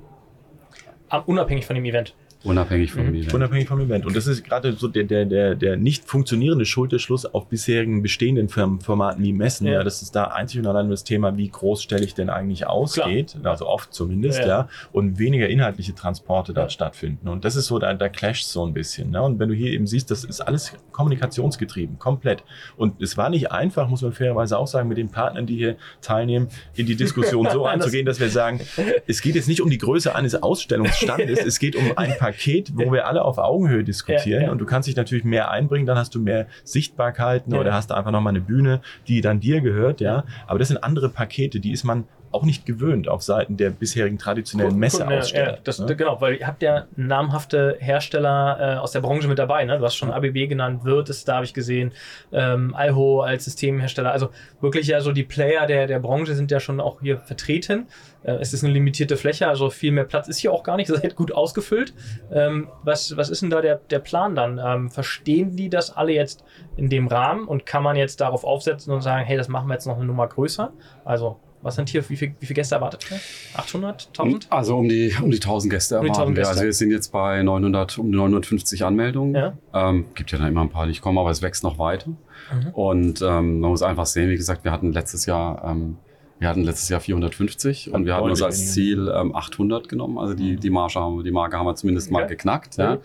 [1.08, 2.14] Ah, Unabhängig von dem Event.
[2.46, 3.14] Unabhängig vom Mhm.
[3.14, 3.34] Event.
[3.34, 4.06] Unabhängig vom Event.
[4.06, 8.48] Und das ist gerade so der, der, der, der nicht funktionierende Schulterschluss auf bisherigen bestehenden
[8.48, 9.66] Formaten wie Messen.
[9.66, 9.74] Ja.
[9.74, 9.84] Ja.
[9.84, 12.94] das ist da einzig und allein das Thema, wie groß stelle ich denn eigentlich aus,
[12.94, 13.08] Klar.
[13.10, 13.36] geht.
[13.44, 14.68] Also oft zumindest, Ja, ja.
[14.92, 16.74] Und weniger inhaltliche Transporte dort Ja.
[16.74, 17.28] stattfinden.
[17.28, 19.10] Und das ist so, da, da clasht so ein bisschen.
[19.10, 19.22] Ne?
[19.22, 22.44] Und wenn du hier eben siehst, das ist alles kommunikationsgetrieben, komplett.
[22.76, 25.76] Und es war nicht einfach, muss man fairerweise auch sagen, mit den Partnern, die hier
[26.00, 28.60] teilnehmen, in die Diskussion so Das- einzugehen, dass wir sagen,
[29.06, 32.92] es geht jetzt nicht um die Größe eines Ausstellungsstandes, es geht um ein Paket, wo
[32.92, 34.52] wir alle auf Augenhöhe diskutieren Ja, ja.
[34.52, 37.60] und du kannst dich natürlich mehr einbringen, dann hast du mehr Sichtbarkeiten Ja.
[37.60, 40.24] oder hast du einfach nochmal eine Bühne, die dann dir gehört, ja.
[40.46, 42.04] Aber das sind andere Pakete, die ist man
[42.36, 45.54] auch nicht gewöhnt auf Seiten der bisherigen traditionellen Messeaussteller.
[45.54, 45.96] ja, das, ne?
[45.96, 49.64] Genau, weil ihr habt ja namhafte Hersteller äh, aus der Branche mit dabei.
[49.64, 49.78] Ne?
[49.78, 51.92] Du hast schon ABB genannt, Wirt ist da, habe ich gesehen,
[52.32, 54.12] ähm, Alho als Systemhersteller.
[54.12, 57.86] Also wirklich ja so die Player der, der Branche sind ja schon auch hier vertreten.
[58.22, 60.88] Äh, es ist eine limitierte Fläche, also viel mehr Platz ist hier auch gar nicht.
[60.96, 61.94] Seid gut ausgefüllt.
[62.32, 64.60] Ähm, was, was ist denn da der, der Plan dann?
[64.62, 66.44] Ähm, verstehen die das alle jetzt
[66.76, 69.74] in dem Rahmen und kann man jetzt darauf aufsetzen und sagen, hey, das machen wir
[69.74, 70.72] jetzt noch eine Nummer größer?
[71.04, 73.18] Also, was sind hier, wie, viel, wie viele Gäste erwartet ihr?
[73.54, 74.08] 800?
[74.08, 74.46] 1000?
[74.50, 76.42] Also um die, um die 1000 Gäste Um die 1000 erwarten wir.
[76.42, 76.50] Gäste.
[76.52, 79.34] Also wir sind jetzt bei 900, um die 950 Anmeldungen.
[79.34, 79.52] Ja.
[79.74, 82.08] Ähm, gibt ja dann immer ein paar, die nicht kommen, aber es wächst noch weiter.
[82.08, 82.68] Mhm.
[82.72, 85.96] Und ähm, man muss einfach sehen, wie gesagt, wir hatten letztes Jahr, ähm,
[86.38, 90.18] wir hatten letztes Jahr 450 und wir hatten uns als Ziel ähm, 800 genommen.
[90.18, 92.34] Also die, die, Marge haben, die Marke haben wir zumindest mal Okay.
[92.34, 92.76] geknackt.
[92.76, 92.98] Ja.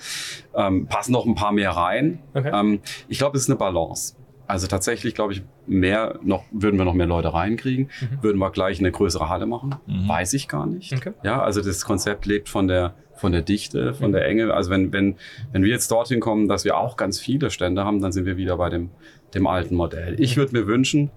[0.53, 2.19] Ähm, passen noch ein paar mehr rein.
[2.33, 2.51] Okay.
[2.53, 4.15] Ähm, ich glaube, es ist eine Balance.
[4.51, 8.21] Also tatsächlich, glaube ich, mehr noch, würden wir noch mehr Leute reinkriegen, Mhm.
[8.23, 9.75] würden wir gleich eine größere Halle machen.
[9.87, 10.09] Mhm.
[10.09, 10.91] Weiß ich gar nicht.
[10.93, 11.13] Okay.
[11.23, 14.13] Ja, also das Konzept lebt von der, von der Dichte, von Mhm.
[14.13, 14.53] der Enge.
[14.53, 15.15] Also wenn, wenn,
[15.53, 18.35] wenn wir jetzt dorthin kommen, dass wir auch ganz viele Stände haben, dann sind wir
[18.35, 18.89] wieder bei dem,
[19.33, 20.19] dem alten Modell.
[20.19, 21.11] Ich würde mir wünschen,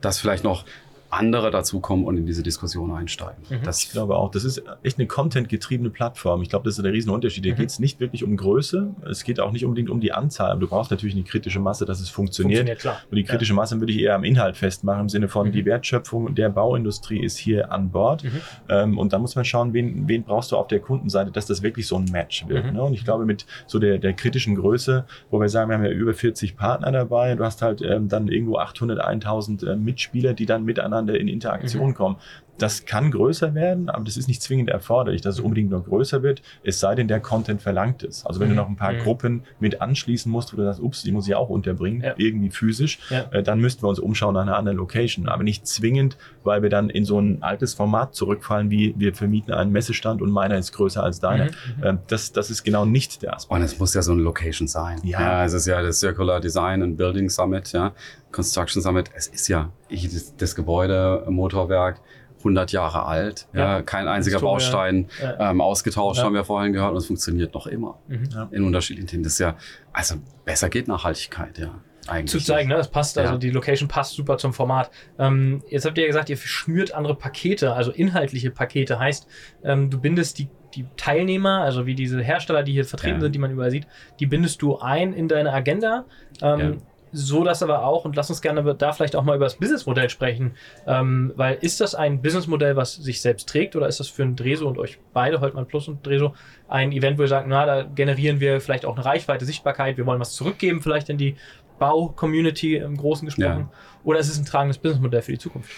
[0.00, 0.64] dass vielleicht noch
[1.12, 3.42] andere dazukommen und in diese Diskussion einsteigen.
[3.50, 3.62] Mhm.
[3.64, 6.42] Das Ich glaube auch, das ist echt eine content-getriebene Plattform.
[6.42, 7.44] Ich glaube, das ist der Riesenunterschied.
[7.44, 7.58] Hier Mhm.
[7.58, 10.60] geht es nicht wirklich um Größe, es geht auch nicht unbedingt um die Anzahl, aber
[10.60, 12.60] du brauchst natürlich eine kritische Masse, dass es funktioniert.
[12.60, 12.96] Funktioniert, klar.
[13.10, 15.52] Und die kritische Masse würde ich eher am Inhalt festmachen, im Sinne von, Mhm.
[15.52, 18.24] die Wertschöpfung der Bauindustrie ist hier an Bord.
[18.24, 18.30] Mhm.
[18.68, 21.62] Ähm, und da muss man schauen, wen, wen brauchst du auf der Kundenseite, dass das
[21.62, 22.66] wirklich so ein Match wird.
[22.66, 22.72] Mhm.
[22.72, 22.82] Ne?
[22.82, 25.90] Und ich glaube, mit so der, der kritischen Größe, wo wir sagen, wir haben ja
[25.90, 30.46] über 40 Partner dabei, du hast halt ähm, dann irgendwo 800, 1000 äh, Mitspieler, die
[30.46, 30.64] dann
[31.02, 32.16] miteinander in Interaktion kommen.
[32.58, 36.22] Das kann größer werden, aber das ist nicht zwingend erforderlich, dass es unbedingt nur größer
[36.22, 38.24] wird, es sei denn, der Content verlangt es.
[38.26, 38.50] Also wenn Mhm.
[38.52, 38.98] du noch ein paar Mhm.
[38.98, 42.14] Gruppen mit anschließen musst, wo du sagst, ups, die muss ich auch unterbringen, Ja.
[42.18, 43.22] irgendwie physisch, Ja.
[43.32, 45.28] äh, dann müssten wir uns umschauen nach einer anderen Location.
[45.28, 49.52] Aber nicht zwingend, weil wir dann in so ein altes Format zurückfallen, wie wir vermieten
[49.54, 51.46] einen Messestand und meiner ist größer als deiner.
[51.46, 51.50] Mhm.
[51.82, 53.56] Ähm, das, das ist genau nicht der Aspekt.
[53.58, 55.00] Und es muss ja so eine Location sein.
[55.04, 55.44] Ja.
[55.44, 57.92] es ist ja das Circular Design and Building Summit, ja,
[58.30, 59.10] Construction Summit.
[59.14, 62.00] Es ist ja ich, das, das Gebäude, Motorwerk
[62.44, 63.46] 100 Jahre alt.
[63.52, 63.82] Ja, Ja.
[63.82, 64.52] kein einziger Historie.
[64.52, 65.50] Baustein Ja.
[65.50, 66.24] ähm, ausgetauscht, Ja.
[66.24, 68.28] haben wir vorhin gehört, und es funktioniert noch immer Mhm.
[68.32, 68.48] Ja.
[68.50, 69.22] in unterschiedlichen Themen.
[69.22, 69.56] Das ist ja,
[69.92, 71.80] also besser geht Nachhaltigkeit, ja.
[72.08, 72.32] Eigentlich.
[72.32, 72.74] zu zeigen, ne?
[72.74, 73.38] Das passt, also Ja.
[73.38, 74.90] die Location passt super zum Format.
[75.20, 78.98] Ähm, jetzt habt ihr ja gesagt, ihr schnürt andere Pakete, also inhaltliche Pakete.
[78.98, 79.28] Heißt,
[79.62, 83.20] ähm, du bindest die, die Teilnehmer, also wie diese Hersteller, die hier vertreten Ja.
[83.20, 83.86] sind, die man überall sieht,
[84.18, 86.06] die bindest du ein in deine Agenda.
[86.42, 86.72] Ähm, Ja.
[87.12, 90.08] So dass aber auch, und lass uns gerne da vielleicht auch mal über das Businessmodell
[90.08, 90.52] sprechen,
[90.86, 94.34] ähm, weil ist das ein Businessmodell, was sich selbst trägt oder ist das für ein
[94.34, 96.34] Dreso und euch beide, Holtmann Plus und Dreso,
[96.68, 100.06] ein Event, wo ihr sagt, na, da generieren wir vielleicht auch eine Reichweite, Sichtbarkeit, wir
[100.06, 101.36] wollen was zurückgeben, vielleicht in die
[101.78, 103.68] Bau-Community im Großen gesprochen?
[104.04, 105.70] Oder ist es ein tragendes Businessmodell für die Zukunft?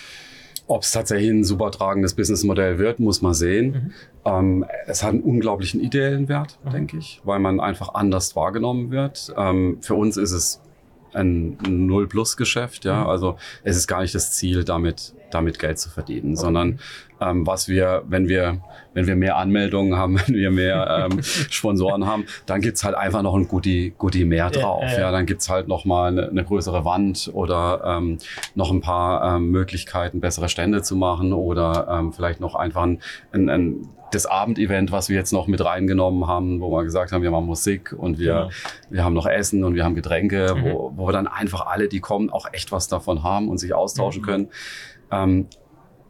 [0.66, 3.66] Ob es tatsächlich ein super tragendes Businessmodell wird, muss man sehen.
[3.73, 3.92] Mhm.
[4.25, 6.70] Ähm, es hat einen unglaublichen ideellen Wert, Mhm.
[6.70, 9.33] denke ich, weil man einfach anders wahrgenommen wird.
[9.37, 10.61] Ähm, für uns ist es
[11.14, 13.03] ein Null-Plus-Geschäft, ja.
[13.03, 13.07] Mhm.
[13.09, 16.81] Also es ist gar nicht das Ziel, damit, damit Geld zu verdienen, sondern
[17.25, 18.61] ähm, was wir, wenn wir,
[18.93, 23.23] wenn wir mehr Anmeldungen haben, wenn wir mehr ähm, Sponsoren haben, dann gibt's halt einfach
[23.23, 24.83] noch ein Goodie, Goodie mehr Ja, drauf.
[24.85, 25.11] ja, Ja, ja.
[25.13, 28.19] dann gibt's halt noch mal eine, eine größere Wand oder ähm,
[28.55, 33.01] noch ein paar ähm, Möglichkeiten, bessere Stände zu machen oder ähm, vielleicht noch einfach ein,
[33.33, 37.23] ein, ein das Abendevent, was wir jetzt noch mit reingenommen haben, wo wir gesagt haben,
[37.25, 38.49] wir machen Musik und wir, Genau.
[38.91, 40.65] wir haben noch Essen und wir haben Getränke, Mhm.
[40.65, 43.75] wo, wo wir dann einfach alle, die kommen, auch echt was davon haben und sich
[43.75, 44.27] austauschen Mhm.
[44.27, 44.49] können.
[45.11, 45.47] Ähm,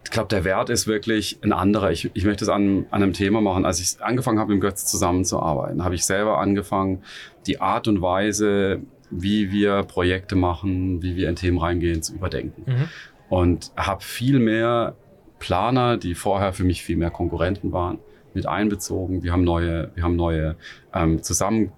[0.04, 1.90] ich glaube, der Wert ist wirklich ein anderer.
[1.90, 3.64] Ich, ich möchte es an, an einem Thema machen.
[3.64, 7.02] Als ich angefangen habe, mit Götz zusammenzuarbeiten, habe ich selber angefangen,
[7.46, 12.62] die Art und Weise, wie wir Projekte machen, wie wir in Themen reingehen, zu überdenken.
[12.66, 12.88] Mhm.
[13.28, 14.94] Und habe viel mehr
[15.38, 17.98] Planer, die vorher für mich viel mehr Konkurrenten waren,
[18.34, 19.22] mit einbezogen.
[19.22, 20.56] Wir haben neue, wir haben neue
[20.92, 21.72] ähm, zusammen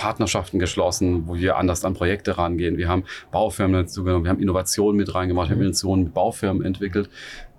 [0.00, 2.78] Partnerschaften geschlossen, wo wir anders an Projekte rangehen.
[2.78, 5.60] Wir haben Baufirmen dazu genommen, wir haben Innovationen mit reingemacht, wir haben.
[5.62, 7.10] Innovationen mit Baufirmen entwickelt.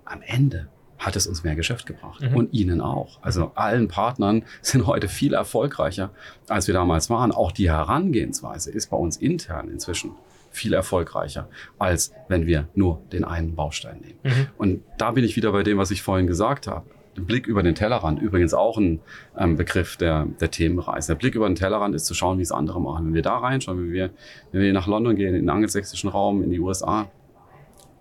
[0.04, 0.66] Am Ende
[0.98, 2.36] hat es uns mehr Geschäft gebracht Mhm.
[2.36, 3.18] und ihnen auch.
[3.22, 6.10] Also allen Partnern sind heute viel erfolgreicher,
[6.48, 7.30] als wir damals waren.
[7.30, 10.12] Auch die Herangehensweise ist bei uns intern inzwischen
[10.50, 14.18] viel erfolgreicher, als wenn wir nur den einen Baustein nehmen.
[14.24, 14.46] Mhm.
[14.58, 16.84] Und da bin ich wieder bei dem, was ich vorhin gesagt habe.
[17.14, 19.00] Blick über den Tellerrand, übrigens auch ein
[19.38, 21.08] ähm, Begriff der, der Themenreise.
[21.08, 23.06] Der Blick über den Tellerrand ist zu schauen, wie es andere machen.
[23.06, 24.10] Wenn wir da reinschauen, wenn wir,
[24.50, 27.10] wenn wir nach London gehen, in den angelsächsischen Raum, in die USA,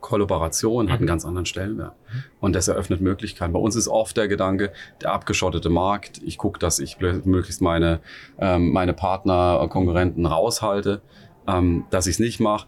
[0.01, 1.93] Kollaboration hat einen ganz anderen Stellenwert.
[2.39, 3.53] Und das eröffnet Möglichkeiten.
[3.53, 6.19] Bei uns ist oft der Gedanke, der abgeschottete Markt.
[6.25, 7.99] Ich gucke, dass ich möglichst meine,
[8.39, 11.01] ähm, meine Partner, äh, Konkurrenten raushalte,
[11.47, 12.67] ähm, dass ich es nicht mache.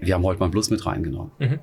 [0.00, 1.32] Wir haben Holtmann Plus mit reingenommen.
[1.38, 1.58] Mhm.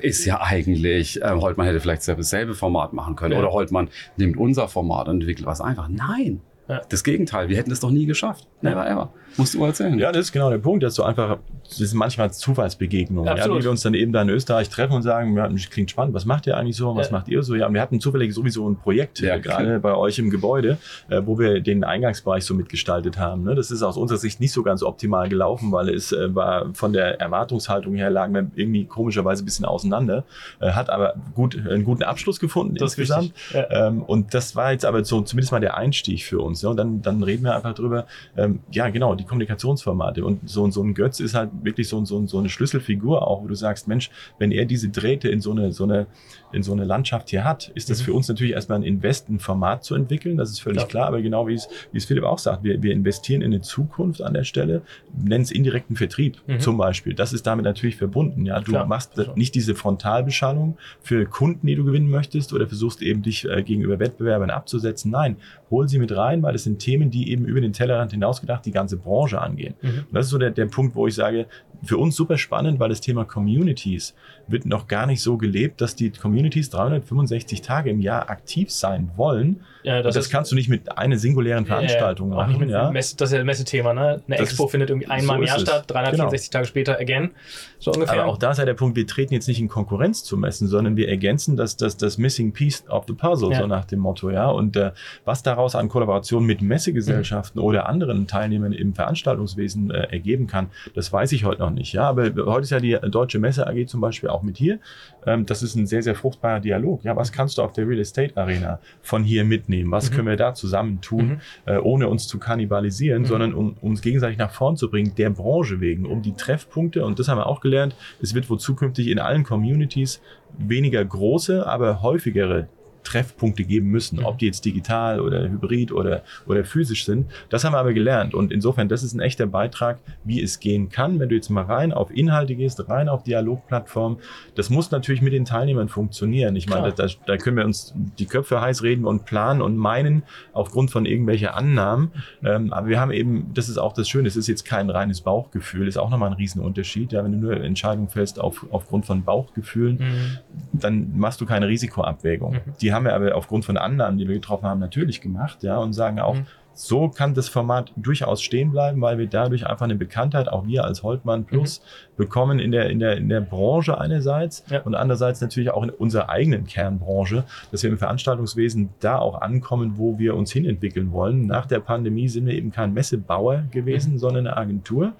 [0.00, 3.32] Ist ja eigentlich, äh, Holtmann hätte vielleicht dasselbe Format machen können.
[3.32, 3.38] Ja.
[3.38, 5.88] Oder Holtmann nimmt unser Format und entwickelt was einfach.
[5.88, 6.40] Nein.
[6.68, 6.80] Ja.
[6.88, 8.46] Das Gegenteil, wir hätten das doch nie geschafft.
[8.62, 9.12] Never ever.
[9.36, 9.98] Musst du erzählen.
[9.98, 13.62] Ja, das ist genau der Punkt, dass du einfach, das sind manchmal Zufallsbegegnungen, ja, die
[13.64, 16.24] wir uns dann eben da in Österreich treffen und sagen, ja, das klingt spannend, was
[16.24, 17.12] macht ihr eigentlich so, was Ja.
[17.18, 17.54] macht ihr so?
[17.56, 20.78] Ja, und wir hatten zufällig sowieso ein Projekt, Ja, äh, gerade bei euch im Gebäude,
[21.08, 23.42] äh, wo wir den Eingangsbereich so mitgestaltet haben.
[23.42, 23.54] Ne?
[23.56, 26.92] Das ist aus unserer Sicht nicht so ganz optimal gelaufen, weil es äh, war von
[26.92, 30.24] der Erwartungshaltung her lagen wir irgendwie komischerweise ein bisschen auseinander,
[30.60, 33.32] äh, hat aber gut, einen guten Abschluss gefunden Das insgesamt.
[33.52, 36.53] Ähm, und das war jetzt aber so zumindest mal der Einstieg für uns.
[36.62, 36.70] Ne?
[36.70, 40.24] Und dann, dann reden wir einfach drüber, ähm, ja genau, die Kommunikationsformate.
[40.24, 43.46] Und so, so ein Götz ist halt wirklich so, so, so eine Schlüsselfigur auch, wo
[43.46, 46.06] du sagst, Mensch, wenn er diese Drähte in so eine, so eine,
[46.54, 48.04] in so eine Landschaft hier hat, ist das Mhm.
[48.04, 50.36] für uns natürlich erstmal ein Invest, ein Format zu entwickeln.
[50.36, 50.86] Das ist völlig Ja.
[50.88, 51.06] klar.
[51.08, 54.22] Aber genau wie es, wie es Philipp auch sagt, wir, wir investieren in eine Zukunft
[54.22, 54.82] an der Stelle,
[55.16, 56.60] nennen es indirekten Vertrieb Mhm.
[56.60, 57.14] zum Beispiel.
[57.14, 58.46] Das ist damit natürlich verbunden.
[58.46, 58.86] Ja, du Klar.
[58.86, 59.32] machst Also.
[59.34, 63.98] nicht diese Frontalbeschallung für Kunden, die du gewinnen möchtest oder versuchst eben dich äh, gegenüber
[63.98, 65.10] Wettbewerbern abzusetzen.
[65.10, 65.36] Nein,
[65.70, 68.70] hol sie mit rein, weil es sind Themen, die eben über den Tellerrand hinausgedacht die
[68.70, 69.74] ganze Branche angehen.
[69.82, 69.88] Mhm.
[69.88, 71.46] Und das ist so der, der Punkt, wo ich sage,
[71.82, 74.14] für uns super spannend, weil das Thema Communities
[74.46, 76.10] wird noch gar nicht so gelebt, dass die
[76.44, 79.60] Communities 365 Tage im Jahr aktiv sein wollen.
[79.82, 82.68] Ja, Das, das kannst du nicht mit einer singulären Veranstaltung ja, machen.
[82.68, 82.90] Ja.
[82.90, 84.00] Messe, das ist ja das Messethema, ne?
[84.26, 87.30] Eine Das Expo ist- findet irgendwie einmal so im Jahr statt, 364 Tage später again.
[87.78, 88.22] So ungefähr.
[88.22, 90.68] Aber auch da ist ja der Punkt, wir treten jetzt nicht in Konkurrenz zu messen,
[90.68, 93.60] sondern wir ergänzen das, das, das Missing Piece of the Puzzle, Ja.
[93.60, 94.48] so nach dem Motto, ja.
[94.48, 94.92] Und äh,
[95.24, 97.66] was daraus an Kollaboration mit Messegesellschaften Mhm.
[97.66, 102.04] oder anderen Teilnehmern im Veranstaltungswesen äh, ergeben kann, das weiß ich heute noch nicht, ja.
[102.08, 104.78] Aber heute ist ja die Deutsche Messe AG zum Beispiel auch mit hier.
[105.26, 107.04] Ähm, das ist ein sehr, sehr fruchtbarer Dialog.
[107.04, 109.90] Ja, was kannst du auf der Real Estate Arena von hier mitnehmen?
[109.90, 110.14] Was Mhm.
[110.14, 113.26] können wir da zusammen tun, äh, ohne uns zu kannibalisieren, Mhm.
[113.26, 117.18] sondern um uns gegenseitig nach vorn zu bringen, der Branche wegen, um die Treffpunkte, und
[117.18, 120.20] das haben wir auch gelernt, es wird wohl zukünftig in allen Communities
[120.58, 122.68] weniger große, aber häufigere
[123.04, 127.30] Treffpunkte geben müssen, ob die jetzt digital oder hybrid oder, oder physisch sind.
[127.50, 128.34] Das haben wir aber gelernt.
[128.34, 131.64] Und insofern, das ist ein echter Beitrag, wie es gehen kann, wenn du jetzt mal
[131.64, 134.18] rein auf Inhalte gehst, rein auf Dialogplattformen.
[134.54, 136.56] Das muss natürlich mit den Teilnehmern funktionieren.
[136.56, 140.22] Ich meine, da, da können wir uns die Köpfe heiß reden und planen und meinen
[140.52, 142.10] aufgrund von irgendwelcher Annahmen.
[142.44, 145.20] Ähm, aber wir haben eben, das ist auch das Schöne, es ist jetzt kein reines
[145.20, 147.12] Bauchgefühl, ist auch nochmal ein Riesenunterschied.
[147.12, 150.38] Ja, wenn du nur Entscheidungen fällst auf, aufgrund von Bauchgefühlen, mhm.
[150.72, 152.54] dann machst du keine Risikoabwägung.
[152.54, 152.72] Mhm.
[152.94, 155.94] Die haben wir aber aufgrund von Annahmen, die wir getroffen haben, natürlich gemacht, ja, und
[155.94, 156.46] sagen auch, mhm.
[156.76, 160.84] So kann das Format durchaus stehen bleiben, weil wir dadurch einfach eine Bekanntheit, auch wir
[160.84, 162.16] als Holtmann Plus, mhm.
[162.16, 164.80] bekommen in der, in, der, in der Branche einerseits ja.
[164.82, 169.94] und andererseits natürlich auch in unserer eigenen Kernbranche, dass wir im Veranstaltungswesen da auch ankommen,
[169.98, 171.46] wo wir uns hinentwickeln wollen.
[171.46, 174.18] Nach der Pandemie sind wir eben kein Messebauer gewesen, mhm.
[174.18, 175.12] sondern eine Agentur.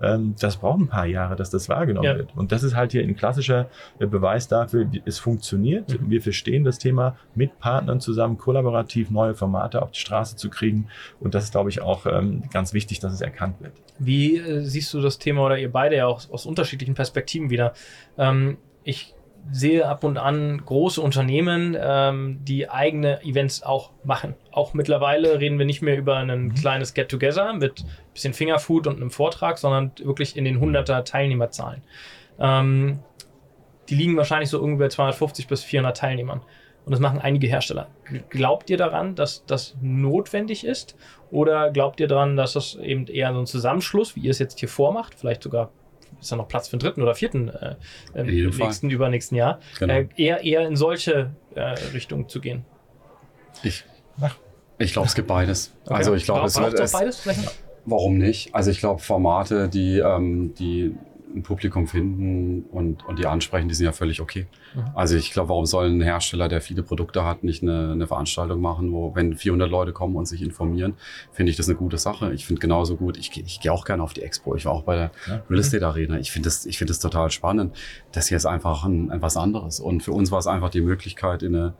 [0.00, 2.16] Ähm, das braucht ein paar Jahre, dass das wahrgenommen ja.
[2.16, 2.36] wird.
[2.36, 6.00] Und das ist halt hier ein klassischer äh, Beweis dafür, es funktioniert.
[6.00, 6.10] Mhm.
[6.10, 10.88] Wir verstehen das Thema, mit Partnern zusammen kollaborativ neue Formate auf die Straße zu kriegen.
[11.20, 13.72] Und das ist, glaube ich, auch ähm, ganz wichtig, dass es erkannt wird.
[13.98, 17.74] Wie äh, siehst du das Thema oder ihr beide ja auch aus unterschiedlichen Perspektiven wieder?
[18.16, 19.14] Ähm, ich
[19.52, 24.34] sehe ab und an große Unternehmen, ähm, die eigene Events auch machen.
[24.52, 26.54] Auch mittlerweile reden wir nicht mehr über ein mhm.
[26.54, 31.82] kleines Get-Together mit ein bisschen Fingerfood und einem Vortrag, sondern wirklich in den 100er Teilnehmerzahlen.
[32.38, 33.00] Ähm,
[33.88, 36.42] die liegen wahrscheinlich so ungefähr 250 bis 400 Teilnehmern.
[36.84, 37.88] Und das machen einige Hersteller.
[38.30, 40.96] Glaubt ihr daran, dass das notwendig ist?
[41.30, 44.58] Oder glaubt ihr daran, dass das eben eher so ein Zusammenschluss, wie ihr es jetzt
[44.58, 45.70] hier vormacht, vielleicht sogar
[46.20, 47.76] ist da noch Platz für den dritten oder vierten äh,
[48.14, 49.94] im nächsten, übernächsten Jahr, genau.
[49.94, 51.60] äh, eher, eher in solche äh,
[51.92, 52.64] Richtungen zu gehen.
[53.62, 53.84] Ich,
[54.78, 55.72] ich glaube, es gibt beides.
[55.84, 55.94] Okay.
[55.94, 57.26] Also ich glaube, es wird es, beides.
[57.84, 58.54] Warum nicht?
[58.54, 60.94] Also ich glaube, Formate, die, ähm, die
[61.34, 64.46] ein Publikum finden und, und die ansprechen, die sind ja völlig okay.
[64.74, 64.84] Mhm.
[64.94, 68.60] Also ich glaube, warum soll ein Hersteller, der viele Produkte hat, nicht eine, eine Veranstaltung
[68.60, 70.94] machen, wo wenn 400 Leute kommen und sich informieren,
[71.32, 72.32] finde ich das eine gute Sache.
[72.32, 74.54] Ich finde genauso gut, ich, ich gehe auch gerne auf die Expo.
[74.54, 75.42] Ich war auch bei der ja.
[75.48, 76.18] Real Estate Arena.
[76.18, 77.76] Ich finde das, ich finde das total spannend.
[78.12, 79.80] Das hier ist einfach ein, ein was anderes.
[79.80, 81.74] Und für uns war es einfach die Möglichkeit, in eine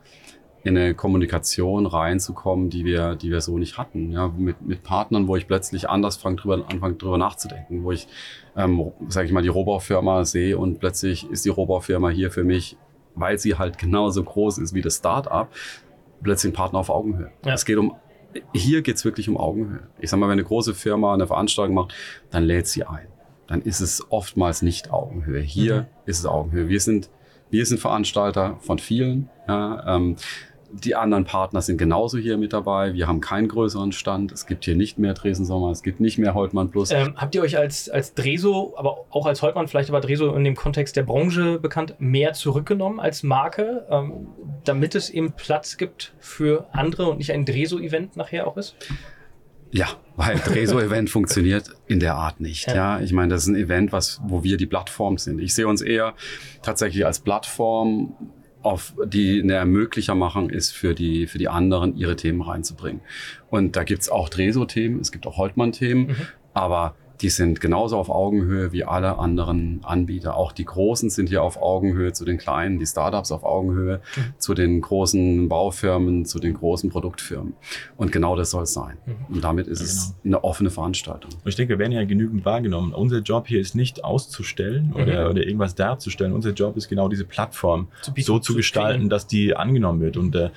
[0.63, 4.11] in eine Kommunikation reinzukommen, die wir, die wir so nicht hatten.
[4.11, 8.07] Ja, mit, mit Partnern, wo ich plötzlich anders fange, drüber, anfange, drüber nachzudenken, wo ich,
[8.55, 12.77] ähm, sage ich mal, die Rohbaufirma sehe und plötzlich ist die Rohbaufirma hier für mich,
[13.15, 15.47] weil sie halt genauso groß ist wie das Startup,
[16.21, 17.31] plötzlich ein Partner auf Augenhöhe.
[17.45, 17.53] Ja.
[17.53, 17.95] Es geht um
[18.53, 19.87] hier geht's wirklich um Augenhöhe.
[19.99, 21.93] Ich sag mal, wenn eine große Firma eine Veranstaltung macht,
[22.29, 23.07] dann lädt sie ein.
[23.47, 25.41] Dann ist es oftmals nicht Augenhöhe.
[25.41, 25.85] Hier mhm.
[26.05, 26.69] ist es Augenhöhe.
[26.69, 27.09] Wir sind,
[27.49, 29.29] wir sind Veranstalter von vielen.
[29.47, 30.15] Ja, ähm,
[30.73, 32.93] die anderen Partner sind genauso hier mit dabei.
[32.93, 34.31] Wir haben keinen größeren Stand.
[34.31, 36.91] Es gibt hier nicht mehr Dresden Sommer, es gibt nicht mehr Holtmann Plus.
[36.91, 40.43] Ähm, habt ihr euch als, als Dreso, aber auch als Holtmann, vielleicht aber Dreso in
[40.43, 44.27] dem Kontext der Branche bekannt, mehr zurückgenommen als Marke, ähm,
[44.63, 48.75] damit es eben Platz gibt für andere und nicht ein Dreso-Event nachher auch ist?
[49.71, 52.67] Ja, weil Dreso-Event funktioniert in der Art nicht.
[52.67, 52.75] Ja.
[52.75, 52.99] ja.
[52.99, 55.39] ich meine, das ist ein Event, was, wo wir die Plattform sind.
[55.39, 56.13] Ich sehe uns eher
[56.61, 58.15] tatsächlich als Plattform,
[58.63, 63.01] auf die eine ermöglicher machen ist für die, für die anderen, ihre Themen reinzubringen.
[63.49, 66.15] Und da gibt's auch Dreso-Themen, es gibt auch Holtmann-Themen, mhm.
[66.53, 70.35] aber die sind genauso auf Augenhöhe wie alle anderen Anbieter.
[70.35, 74.33] Auch die Großen sind hier auf Augenhöhe zu den Kleinen, die Startups auf Augenhöhe mhm.
[74.39, 77.53] zu den großen Baufirmen, zu den großen Produktfirmen.
[77.95, 78.97] Und genau das soll es sein.
[79.05, 79.35] Mhm.
[79.35, 79.95] Und damit ist ja, genau.
[79.95, 81.31] es eine offene Veranstaltung.
[81.31, 82.93] Und ich denke, wir werden ja genügend wahrgenommen.
[82.93, 85.01] Unser Job hier ist nicht auszustellen mhm.
[85.01, 86.33] oder, oder irgendwas darzustellen.
[86.33, 90.17] Unser Job ist genau diese Plattform so zu, gestalten, dass die angenommen wird.
[90.17, 90.49] Und äh,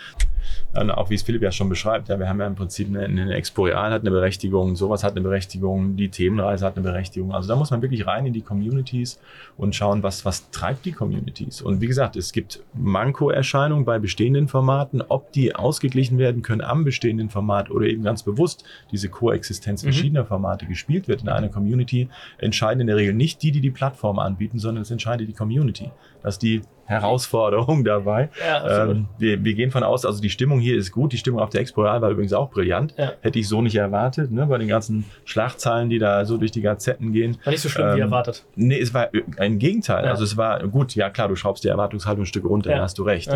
[0.72, 3.04] dann auch wie es Philipp ja schon beschreibt, ja, wir haben ja im Prinzip eine,
[3.04, 7.32] eine Expo Real hat eine Berechtigung, sowas hat eine Berechtigung, die Themenreise hat eine Berechtigung.
[7.32, 9.20] Also da muss man wirklich rein in die Communities
[9.56, 11.62] und schauen, was, was treibt die Communities.
[11.62, 16.84] Und wie gesagt, es gibt Manko-Erscheinungen bei bestehenden Formaten, ob die ausgeglichen werden können am
[16.84, 19.86] bestehenden Format oder eben ganz bewusst diese Koexistenz mhm.
[19.86, 23.70] verschiedener Formate gespielt wird in einer Community, entscheiden in der Regel nicht die, die die
[23.70, 25.90] Plattform anbieten, sondern es entscheidet die Community.
[26.22, 28.30] Dass die Herausforderung dabei.
[28.46, 31.12] Ja, ähm, wir, wir gehen von aus, also die Stimmung hier ist gut.
[31.12, 32.94] Die Stimmung auf der Expo Real war übrigens auch brillant.
[32.96, 33.12] Ja.
[33.20, 36.62] Hätte ich so nicht erwartet, ne, bei den ganzen Schlagzeilen, die da so durch die
[36.62, 37.38] Gazetten gehen.
[37.44, 38.44] War nicht so schlimm ähm, wie erwartet.
[38.56, 40.04] Nee, es war ein Gegenteil.
[40.04, 40.10] Ja.
[40.10, 42.98] Also es war gut, ja klar, du schraubst die Erwartungshaltung ein Stück runter, da hast
[42.98, 43.30] du recht.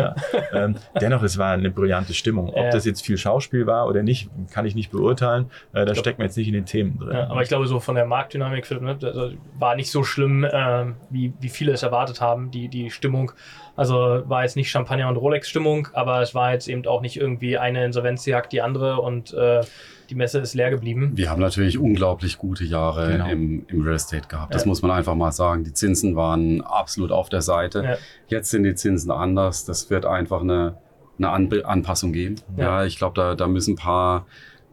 [0.53, 2.49] Ähm, dennoch, es war eine brillante Stimmung.
[2.49, 5.49] Ob das jetzt viel Schauspiel war oder nicht, kann ich nicht beurteilen.
[5.73, 7.15] Äh, da steckt man jetzt nicht in den Themen drin.
[7.15, 11.33] aber ich glaube, so von der Marktdynamik ne, also war nicht so schlimm, äh, wie,
[11.39, 13.31] wie viele es erwartet haben, die, die Stimmung.
[13.79, 17.57] Also war jetzt nicht Champagner- und Rolex-Stimmung, aber es war jetzt eben auch nicht irgendwie
[17.57, 19.61] eine Insolvenzjagd die andere und äh,
[20.09, 21.11] die Messe ist leer geblieben.
[21.15, 23.29] Wir haben natürlich unglaublich gute Jahre genau.
[23.29, 24.53] im, im Real Estate gehabt.
[24.53, 24.67] Das ja.
[24.67, 25.63] muss man einfach mal sagen.
[25.63, 27.83] Die Zinsen waren absolut auf der Seite.
[27.83, 27.97] Ja.
[28.27, 29.63] Jetzt sind die Zinsen anders.
[29.63, 30.75] Das wird einfach eine
[31.17, 32.35] eine An Anpassung geben.
[32.57, 32.63] Ja.
[32.63, 34.25] Ja, ich glaube, da, da müssen ein paar,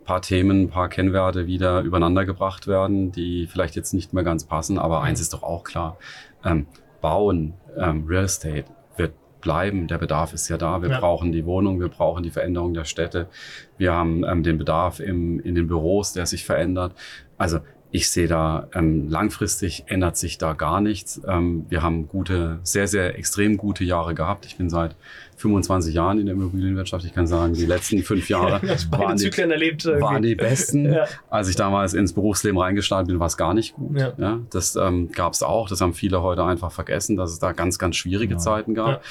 [0.04, 4.44] paar Themen, ein paar Kennwerte wieder übereinander gebracht werden, die vielleicht jetzt nicht mehr ganz
[4.44, 4.78] passen.
[4.78, 5.96] Aber eins ist doch auch klar.
[6.44, 6.66] Ähm,
[7.00, 8.64] Bauen, ähm, Real Estate
[9.46, 9.86] bleiben.
[9.86, 10.82] Der Bedarf ist ja da.
[10.82, 10.98] Wir Ja.
[11.00, 13.28] brauchen die Wohnung, wir brauchen die Veränderung der Städte.
[13.78, 16.92] Wir haben ähm, den Bedarf im, in den Büros, der sich verändert.
[17.38, 17.60] Also
[17.92, 21.20] ich sehe da, ähm, langfristig ändert sich da gar nichts.
[21.26, 24.44] Ähm, wir haben gute, sehr, sehr extrem gute Jahre gehabt.
[24.44, 24.96] Ich bin seit
[25.36, 27.04] 25 Jahren in der Immobilienwirtschaft.
[27.04, 29.84] Ich kann sagen, die letzten fünf Jahre waren die, erlebt.
[29.84, 30.02] irgendwie.
[30.02, 30.92] waren die besten.
[30.92, 31.06] Ja.
[31.30, 33.98] Als ich damals ins Berufsleben reingestartet bin, war es gar nicht gut.
[33.98, 34.12] Ja.
[34.18, 34.40] Ja.
[34.50, 35.68] das ähm, gab es auch.
[35.68, 38.38] Das haben viele heute einfach vergessen, dass es da ganz, ganz schwierige Ja.
[38.38, 39.02] Zeiten gab.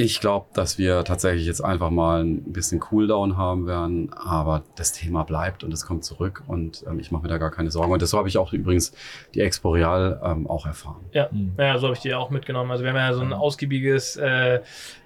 [0.00, 4.92] Ich glaube, dass wir tatsächlich jetzt einfach mal ein bisschen Cooldown haben werden, aber das
[4.92, 7.90] Thema bleibt und es kommt zurück und ähm, ich mache mir da gar keine Sorgen.
[7.90, 8.92] Und das habe ich auch übrigens
[9.34, 11.04] die Expo Real ähm, auch erfahren.
[11.10, 11.54] Ja, Mhm.
[11.58, 12.70] ja so habe ich die auch mitgenommen.
[12.70, 14.60] Also wir haben ja so ein ausgiebiges äh,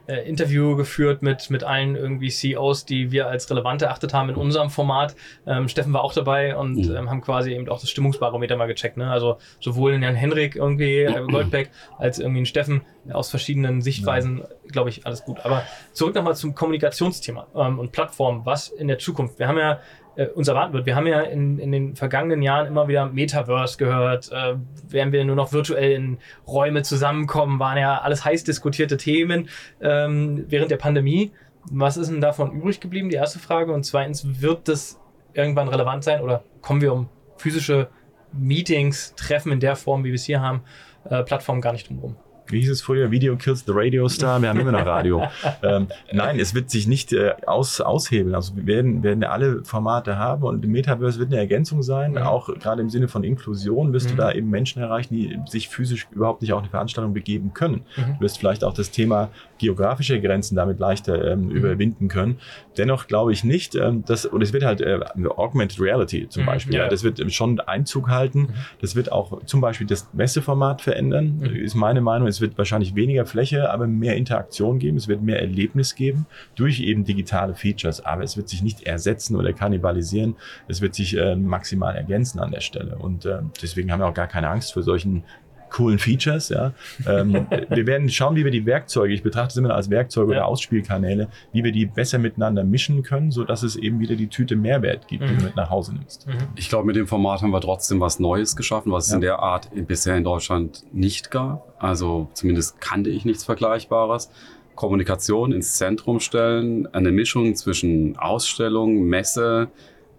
[0.07, 4.37] äh, Interview geführt mit, mit allen irgendwie CEOs, die wir als relevant erachtet haben in
[4.37, 5.15] unserem Format.
[5.47, 6.97] Ähm, Steffen war auch dabei und Mhm.
[6.97, 8.97] ähm, haben quasi eben auch das Stimmungsbarometer mal gecheckt.
[8.97, 9.11] Ne?
[9.11, 14.43] Also sowohl in Herrn Henrik irgendwie, äh, Goldbeck, als irgendwie in Steffen aus verschiedenen Sichtweisen,
[14.69, 15.45] glaube ich, alles gut.
[15.45, 15.63] Aber
[15.93, 18.45] zurück nochmal zum Kommunikationsthema ähm, und Plattformen.
[18.45, 19.39] Was in der Zukunft?
[19.39, 19.81] Wir haben ja
[20.17, 20.87] äh, uns erwarten wird.
[20.87, 24.31] Wir haben ja in, in den vergangenen Jahren immer wieder Metaverse gehört.
[24.33, 24.57] Äh,
[24.89, 29.49] werden wir nur noch virtuell in Räume zusammenkommen, waren ja alles heiß diskutierte Themen
[29.81, 31.33] ähm, während der Pandemie.
[31.71, 33.09] Was ist denn davon übrig geblieben?
[33.09, 33.73] Die erste Frage.
[33.73, 35.01] Und zweitens, wird das
[35.35, 37.89] irgendwann relevant sein oder kommen wir um physische
[38.33, 40.63] Meetings, Treffen in der Form, wie wir es hier haben,
[41.09, 42.17] äh, Plattformen gar nicht drum rum?
[42.49, 43.11] Wie hieß es früher?
[43.11, 44.41] Video kills the Radio Star.
[44.43, 45.23] Wir haben immer noch Radio.
[45.63, 48.35] ähm, nein, es wird sich nicht äh, aus, aushebeln.
[48.35, 52.13] Also wir werden, werden alle Formate haben und im Metaverse wird eine Ergänzung sein.
[52.13, 52.19] Mhm.
[52.19, 54.11] Auch gerade im Sinne von Inklusion wirst Mhm.
[54.11, 57.85] du da eben Menschen erreichen, die sich physisch überhaupt nicht auf eine Veranstaltung begeben können.
[57.97, 58.15] Mhm.
[58.19, 62.39] Du wirst vielleicht auch das Thema geografische Grenzen damit leichter ähm, überwinden können.
[62.79, 64.99] Dennoch glaube ich nicht, ähm, dass, und es wird halt äh,
[65.37, 66.89] Augmented Reality zum Mhm, Beispiel, ja.
[66.89, 68.49] das wird schon Einzug halten.
[68.81, 71.57] Das wird auch zum Beispiel das Messeformat verändern, Mhm.
[71.57, 72.29] ist meine Meinung.
[72.29, 74.97] Es wird wahrscheinlich weniger Fläche, aber mehr Interaktion geben.
[74.97, 78.05] Es wird mehr Erlebnis geben durch eben digitale Features.
[78.05, 80.37] Aber es wird sich nicht ersetzen oder kannibalisieren.
[80.69, 82.97] Es wird sich äh, maximal ergänzen an der Stelle.
[82.97, 85.25] Und äh, deswegen haben wir auch gar keine Angst vor solchen
[85.73, 86.51] coolen Features.
[86.51, 86.73] Ja.
[87.07, 90.39] Ähm, wir werden schauen, wie wir die Werkzeuge, ich betrachte es immer als Werkzeuge Ja.
[90.41, 94.55] oder Ausspielkanäle, wie wir die besser miteinander mischen können, sodass es eben wieder die Tüte
[94.57, 95.39] Mehrwert gibt, die Mhm.
[95.39, 96.27] du mit nach Hause nimmst.
[96.29, 96.33] Mhm.
[96.57, 99.17] Ich glaube, mit dem Format haben wir trotzdem was Neues geschaffen, was es Ja.
[99.17, 101.75] in der Art bisher in Deutschland nicht gab.
[101.79, 104.31] Also zumindest kannte ich nichts Vergleichbares.
[104.75, 109.69] Kommunikation ins Zentrum stellen, eine Mischung zwischen Ausstellung, Messe,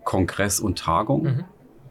[0.03, 1.23] Kongress und Tagung.
[1.23, 1.43] Mhm.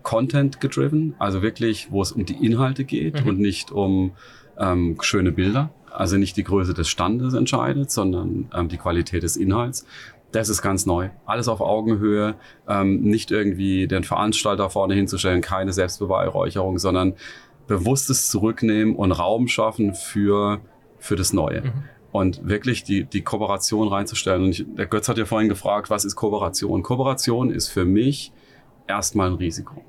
[0.03, 3.29] Content gedriven, also wirklich, wo es um die Inhalte geht Mhm.
[3.29, 4.13] und nicht um
[4.59, 5.71] ähm, schöne Bilder.
[5.91, 9.85] Also nicht die Größe des Standes entscheidet, sondern ähm, die Qualität des Inhalts.
[10.31, 11.11] Das ist ganz neu.
[11.27, 12.37] Alles auf Augenhöhe,
[12.67, 17.15] ähm, nicht irgendwie den Veranstalter vorne hinzustellen, keine Selbstbeweihräucherung, sondern
[17.67, 20.61] bewusstes Zurücknehmen und Raum schaffen für,
[20.99, 21.63] für das Neue.
[21.63, 21.73] Mhm.
[22.13, 24.45] Und wirklich die, die Kooperation reinzustellen.
[24.45, 26.83] Und ich, der Götz hat ja vorhin gefragt, was ist Kooperation?
[26.83, 28.33] Kooperation ist für mich
[28.87, 29.83] erstmal ein Risiko.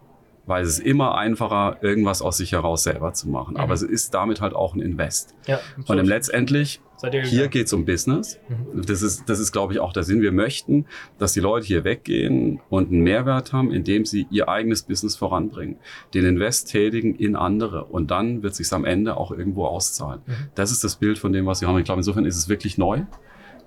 [0.45, 3.53] Weil es ist immer einfacher, irgendwas aus sich heraus selber zu machen.
[3.53, 3.62] Mhm.
[3.62, 5.36] Aber es ist damit halt auch ein Invest.
[5.47, 6.82] Ja, Und im letztendlich,
[7.23, 8.39] hier geht es um Business.
[8.49, 8.82] Mhm.
[8.86, 10.21] Das ist, das ist, glaube ich, auch der Sinn.
[10.21, 10.86] Wir möchten,
[11.17, 15.77] dass die Leute hier weggehen und einen Mehrwert haben, indem sie ihr eigenes Business voranbringen.
[16.13, 17.86] Den Invest tätigen in andere.
[17.86, 20.21] Und dann wird sich am Ende auch irgendwo auszahlen.
[20.25, 20.34] Mhm.
[20.56, 21.77] Das ist das Bild von dem, was wir haben.
[21.77, 23.03] Ich glaube, insofern ist es wirklich neu.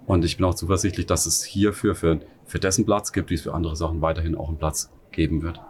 [0.04, 3.42] Und ich bin auch zuversichtlich, dass es hierfür für, für dessen Platz gibt, wie es
[3.42, 5.60] für andere Sachen weiterhin auch einen Platz geben wird.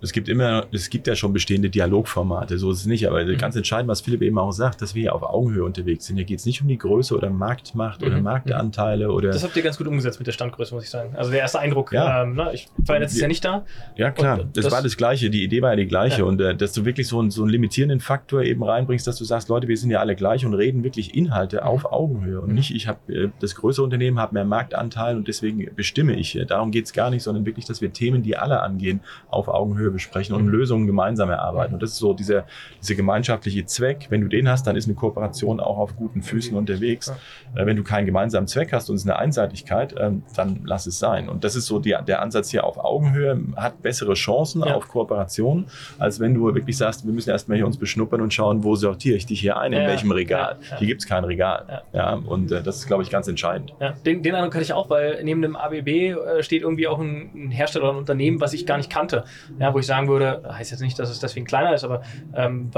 [0.00, 3.06] Es gibt immer, es gibt ja schon bestehende Dialogformate, so ist es nicht.
[3.08, 3.36] Aber Mhm.
[3.38, 6.16] ganz entscheidend, was Philipp eben auch sagt, dass wir hier auf Augenhöhe unterwegs sind.
[6.16, 8.22] Hier geht es nicht um die Größe oder Marktmacht oder Mhm.
[8.22, 9.30] Marktanteile oder.
[9.30, 11.14] Das habt ihr ganz gut umgesetzt mit der Standgröße, muss ich sagen.
[11.16, 12.22] Also der erste Eindruck, Ja.
[12.22, 13.22] ähm, ne, ich war ja letztes Ja.
[13.24, 13.64] Jahr nicht da.
[13.96, 15.30] Ja, klar, das, das- war das Gleiche.
[15.30, 16.18] Die Idee war ja die gleiche.
[16.20, 16.24] Ja.
[16.24, 19.24] Und äh, dass du wirklich so, einen- so einen limitierenden Faktor eben reinbringst, dass du
[19.24, 22.40] sagst, Leute, wir sind ja alle gleich und reden wirklich Inhalte auf Augenhöhe.
[22.40, 22.54] Und Mhm.
[22.54, 26.38] nicht, ich habe äh, das größere Unternehmen, habe mehr Marktanteil und deswegen bestimme ich.
[26.46, 30.34] Darum geht's gar nicht, sondern wirklich, dass wir Themen, die alle angehen, auf Augenhöhe besprechen
[30.34, 30.48] und Mhm.
[30.50, 31.74] Lösungen gemeinsam erarbeiten.
[31.74, 32.44] Und das ist so dieser,
[32.82, 34.06] dieser gemeinschaftliche Zweck.
[34.10, 37.08] Wenn du den hast, dann ist eine Kooperation auch auf guten Füßen unterwegs.
[37.54, 40.86] Äh, wenn du keinen gemeinsamen Zweck hast und es ist eine Einseitigkeit, ähm, dann lass
[40.86, 41.28] es sein.
[41.28, 44.74] Und das ist so die, der Ansatz hier auf Augenhöhe, hat bessere Chancen Ja.
[44.74, 45.66] auf Kooperation,
[45.98, 49.16] als wenn du wirklich sagst, wir müssen erstmal hier uns beschnuppern und schauen, wo sortiere
[49.16, 50.56] ich dich hier ein, in Ja, welchem Regal.
[50.70, 50.78] ja.
[50.78, 51.82] Hier gibt es kein Regal.
[51.92, 52.14] Ja.
[52.14, 53.72] Und äh, das ist, glaube ich, ganz entscheidend.
[54.06, 57.30] Den, den Eindruck hatte ich auch, weil neben dem ABB äh, steht irgendwie auch ein,
[57.34, 59.24] ein Hersteller oder ein Unternehmen, was ich gar nicht kannte.
[59.58, 62.02] Ja, wo ich sagen würde, heißt jetzt nicht, dass es deswegen kleiner ist, aber
[62.34, 62.72] ähm,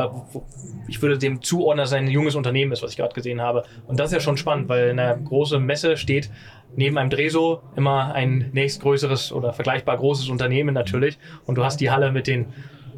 [0.86, 3.64] ich würde dem zuordnen, dass es ein junges Unternehmen ist, was ich gerade gesehen habe.
[3.86, 6.30] Und das ist ja schon spannend, weil in einer großen Messe steht
[6.76, 11.18] neben einem Dreso immer ein nächstgrößeres oder vergleichbar großes Unternehmen natürlich.
[11.46, 12.52] Und du hast die Halle mit den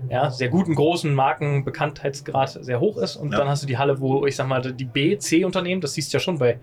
[0.09, 3.17] ja, sehr guten großen Marken Bekanntheitsgrad sehr hoch ist.
[3.17, 3.39] Und ja.
[3.39, 6.17] dann hast du die Halle, wo ich sag mal, die B, C-Unternehmen, das siehst du
[6.17, 6.59] ja schon bei,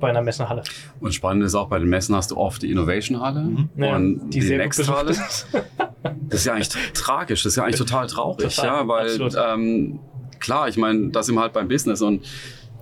[0.00, 0.62] bei einer Messenhalle.
[1.00, 3.68] Und spannend ist auch, bei den Messen hast du oft die Innovation-Halle mhm.
[3.74, 5.14] und ja, die, die Next-Halle.
[6.28, 9.98] Das ist ja eigentlich tragisch, das ist ja eigentlich total traurig, total, ja, weil ähm,
[10.38, 12.24] klar, ich meine, das sind wir halt beim Business und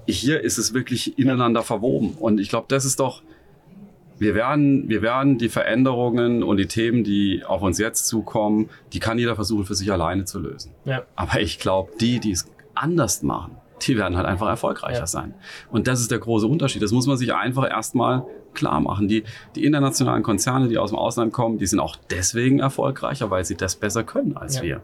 [0.07, 2.11] hier ist es wirklich ineinander verwoben.
[2.19, 3.23] Und ich glaube, das ist doch
[4.19, 8.99] wir werden, wir werden die Veränderungen und die Themen, die auf uns jetzt zukommen, die
[8.99, 10.73] kann jeder versuchen für sich alleine zu lösen.
[10.85, 11.03] Ja.
[11.15, 15.07] Aber ich glaube, die, die es anders machen, die werden halt einfach erfolgreicher ja.
[15.07, 15.35] sein.
[15.71, 16.83] Und das ist der große Unterschied.
[16.83, 18.25] Das muss man sich einfach erstmal
[18.55, 19.07] klar machen.
[19.07, 19.25] Die,
[19.55, 23.57] die internationalen Konzerne, die aus dem Ausland kommen, die sind auch deswegen erfolgreicher, weil sie
[23.57, 24.63] das besser können als ja.
[24.63, 24.83] wir.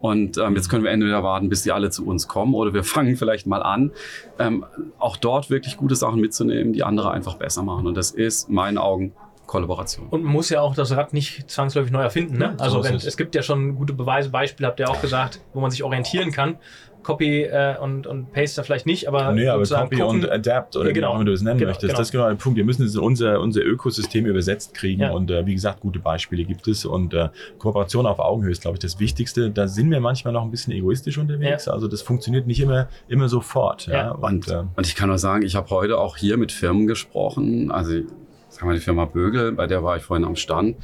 [0.00, 2.84] Und ähm, jetzt können wir entweder warten, bis die alle zu uns kommen, oder wir
[2.84, 3.90] fangen vielleicht mal an,
[4.38, 4.64] ähm,
[4.98, 7.86] auch dort wirklich gute Sachen mitzunehmen, die andere einfach besser machen.
[7.86, 9.12] Und das ist in meinen Augen
[9.48, 10.06] Kollaboration.
[10.10, 12.38] Und man muss ja auch das Rad nicht zwangsläufig neu erfinden.
[12.38, 12.54] Ne?
[12.58, 15.72] also wenn, es gibt ja schon gute Beweise, Beispiele, habt ihr auch gesagt, wo man
[15.72, 16.58] sich orientieren kann.
[17.02, 19.32] Copy äh, und, und Paste vielleicht nicht, aber.
[19.32, 20.24] Nee, aber Copy gucken.
[20.24, 21.08] und Adapt oder ja, genau.
[21.08, 21.88] wie auch immer du es nennen genau, möchtest.
[21.88, 21.98] Genau.
[21.98, 22.56] Das ist genau der Punkt.
[22.56, 25.02] Wir müssen es in unser, unser Ökosystem übersetzt kriegen.
[25.02, 25.12] Ja.
[25.12, 26.84] Und äh, wie gesagt, gute Beispiele gibt es.
[26.84, 27.28] Und äh,
[27.58, 29.50] Kooperation auf Augenhöhe ist, glaube ich, das Wichtigste.
[29.50, 31.66] Da sind wir manchmal noch ein bisschen egoistisch unterwegs.
[31.66, 31.72] Ja.
[31.72, 33.86] Also das funktioniert nicht immer, immer sofort.
[33.86, 34.10] Ja.
[34.10, 36.86] Und, und, äh, und ich kann nur sagen, ich habe heute auch hier mit Firmen
[36.86, 37.70] gesprochen.
[37.70, 37.92] Also
[38.48, 40.76] sagen wir die Firma Bögel, bei der war ich vorhin am Stand.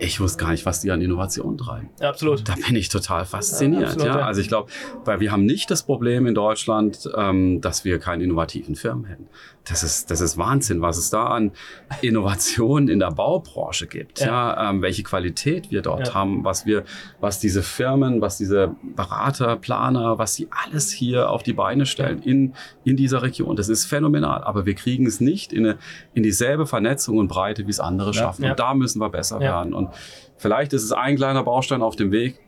[0.00, 1.90] Ich wusste gar nicht, was die an Innovation treiben.
[2.00, 2.48] Ja, absolut.
[2.48, 3.82] Da bin ich total fasziniert.
[3.82, 4.20] Ja, absolut, ja.
[4.20, 4.70] Also ich glaube,
[5.04, 9.26] weil wir haben nicht das Problem in Deutschland, ähm, dass wir keine innovativen Firmen hätten.
[9.68, 11.52] Das ist, das ist Wahnsinn, was es da an
[12.00, 14.20] Innovationen in der Baubranche gibt.
[14.20, 16.84] Ja, ähm, welche Qualität wir dort haben, was wir,
[17.20, 22.22] was diese Firmen, was diese Berater, Planer, was sie alles hier auf die Beine stellen
[22.22, 23.56] in, in dieser Region.
[23.56, 24.42] Das ist phänomenal.
[24.42, 25.78] Aber wir kriegen es nicht in, eine,
[26.14, 28.44] in dieselbe Vernetzung und Breite, wie es andere schaffen.
[28.44, 29.74] Und da müssen wir besser werden.
[29.74, 29.87] Und
[30.36, 32.40] vielleicht ist es ein kleiner Baustein auf dem Weg.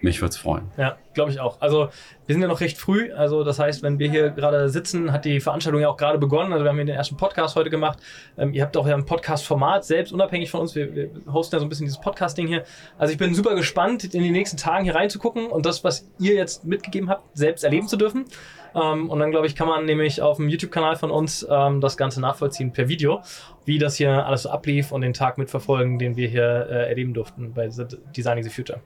[0.00, 0.70] Mich würde es freuen.
[0.76, 1.60] Ja, glaube ich auch.
[1.60, 1.88] Also
[2.26, 3.12] wir sind ja noch recht früh.
[3.12, 6.52] Also das heißt, wenn wir hier gerade sitzen, hat die Veranstaltung ja auch gerade begonnen.
[6.52, 7.98] Also wir haben hier den ersten Podcast heute gemacht.
[8.36, 10.76] Ähm, ihr habt auch ja ein Podcast-Format, selbst unabhängig von uns.
[10.76, 12.62] Wir, wir hosten ja so ein bisschen dieses Podcast-Ding hier.
[12.96, 16.34] Also ich bin super gespannt, in den nächsten Tagen hier reinzugucken und das, was ihr
[16.34, 18.26] jetzt mitgegeben habt, selbst erleben zu dürfen.
[18.74, 21.96] Ähm, und dann, glaube ich, kann man nämlich auf dem YouTube-Kanal von uns ähm, das
[21.96, 23.22] Ganze nachvollziehen per Video,
[23.64, 27.14] wie das hier alles so ablief und den Tag mitverfolgen, den wir hier äh, erleben
[27.14, 28.80] durften bei Designing the Future.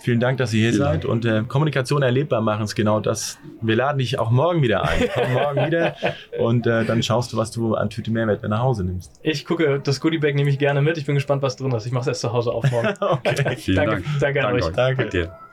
[0.00, 1.12] Vielen Dank, dass ihr hier Vielen seid Dank.
[1.12, 3.38] und äh, Kommunikation erlebbar machen ist genau das.
[3.60, 5.10] Wir laden dich auch morgen wieder ein.
[5.14, 5.94] Komm morgen wieder
[6.38, 9.20] und äh, dann schaust du, was du an Tüte Mehrwert nach Hause nimmst.
[9.22, 10.96] Ich gucke, das Goodiebag nehme ich gerne mit.
[10.96, 11.84] Ich bin gespannt, was drin ist.
[11.84, 12.94] Ich mache es erst zu Hause auf morgen.
[13.00, 13.56] okay.
[13.56, 14.04] Vielen danke, Dank.
[14.20, 14.68] Danke an euch.
[14.68, 15.08] Danke.
[15.10, 15.49] danke.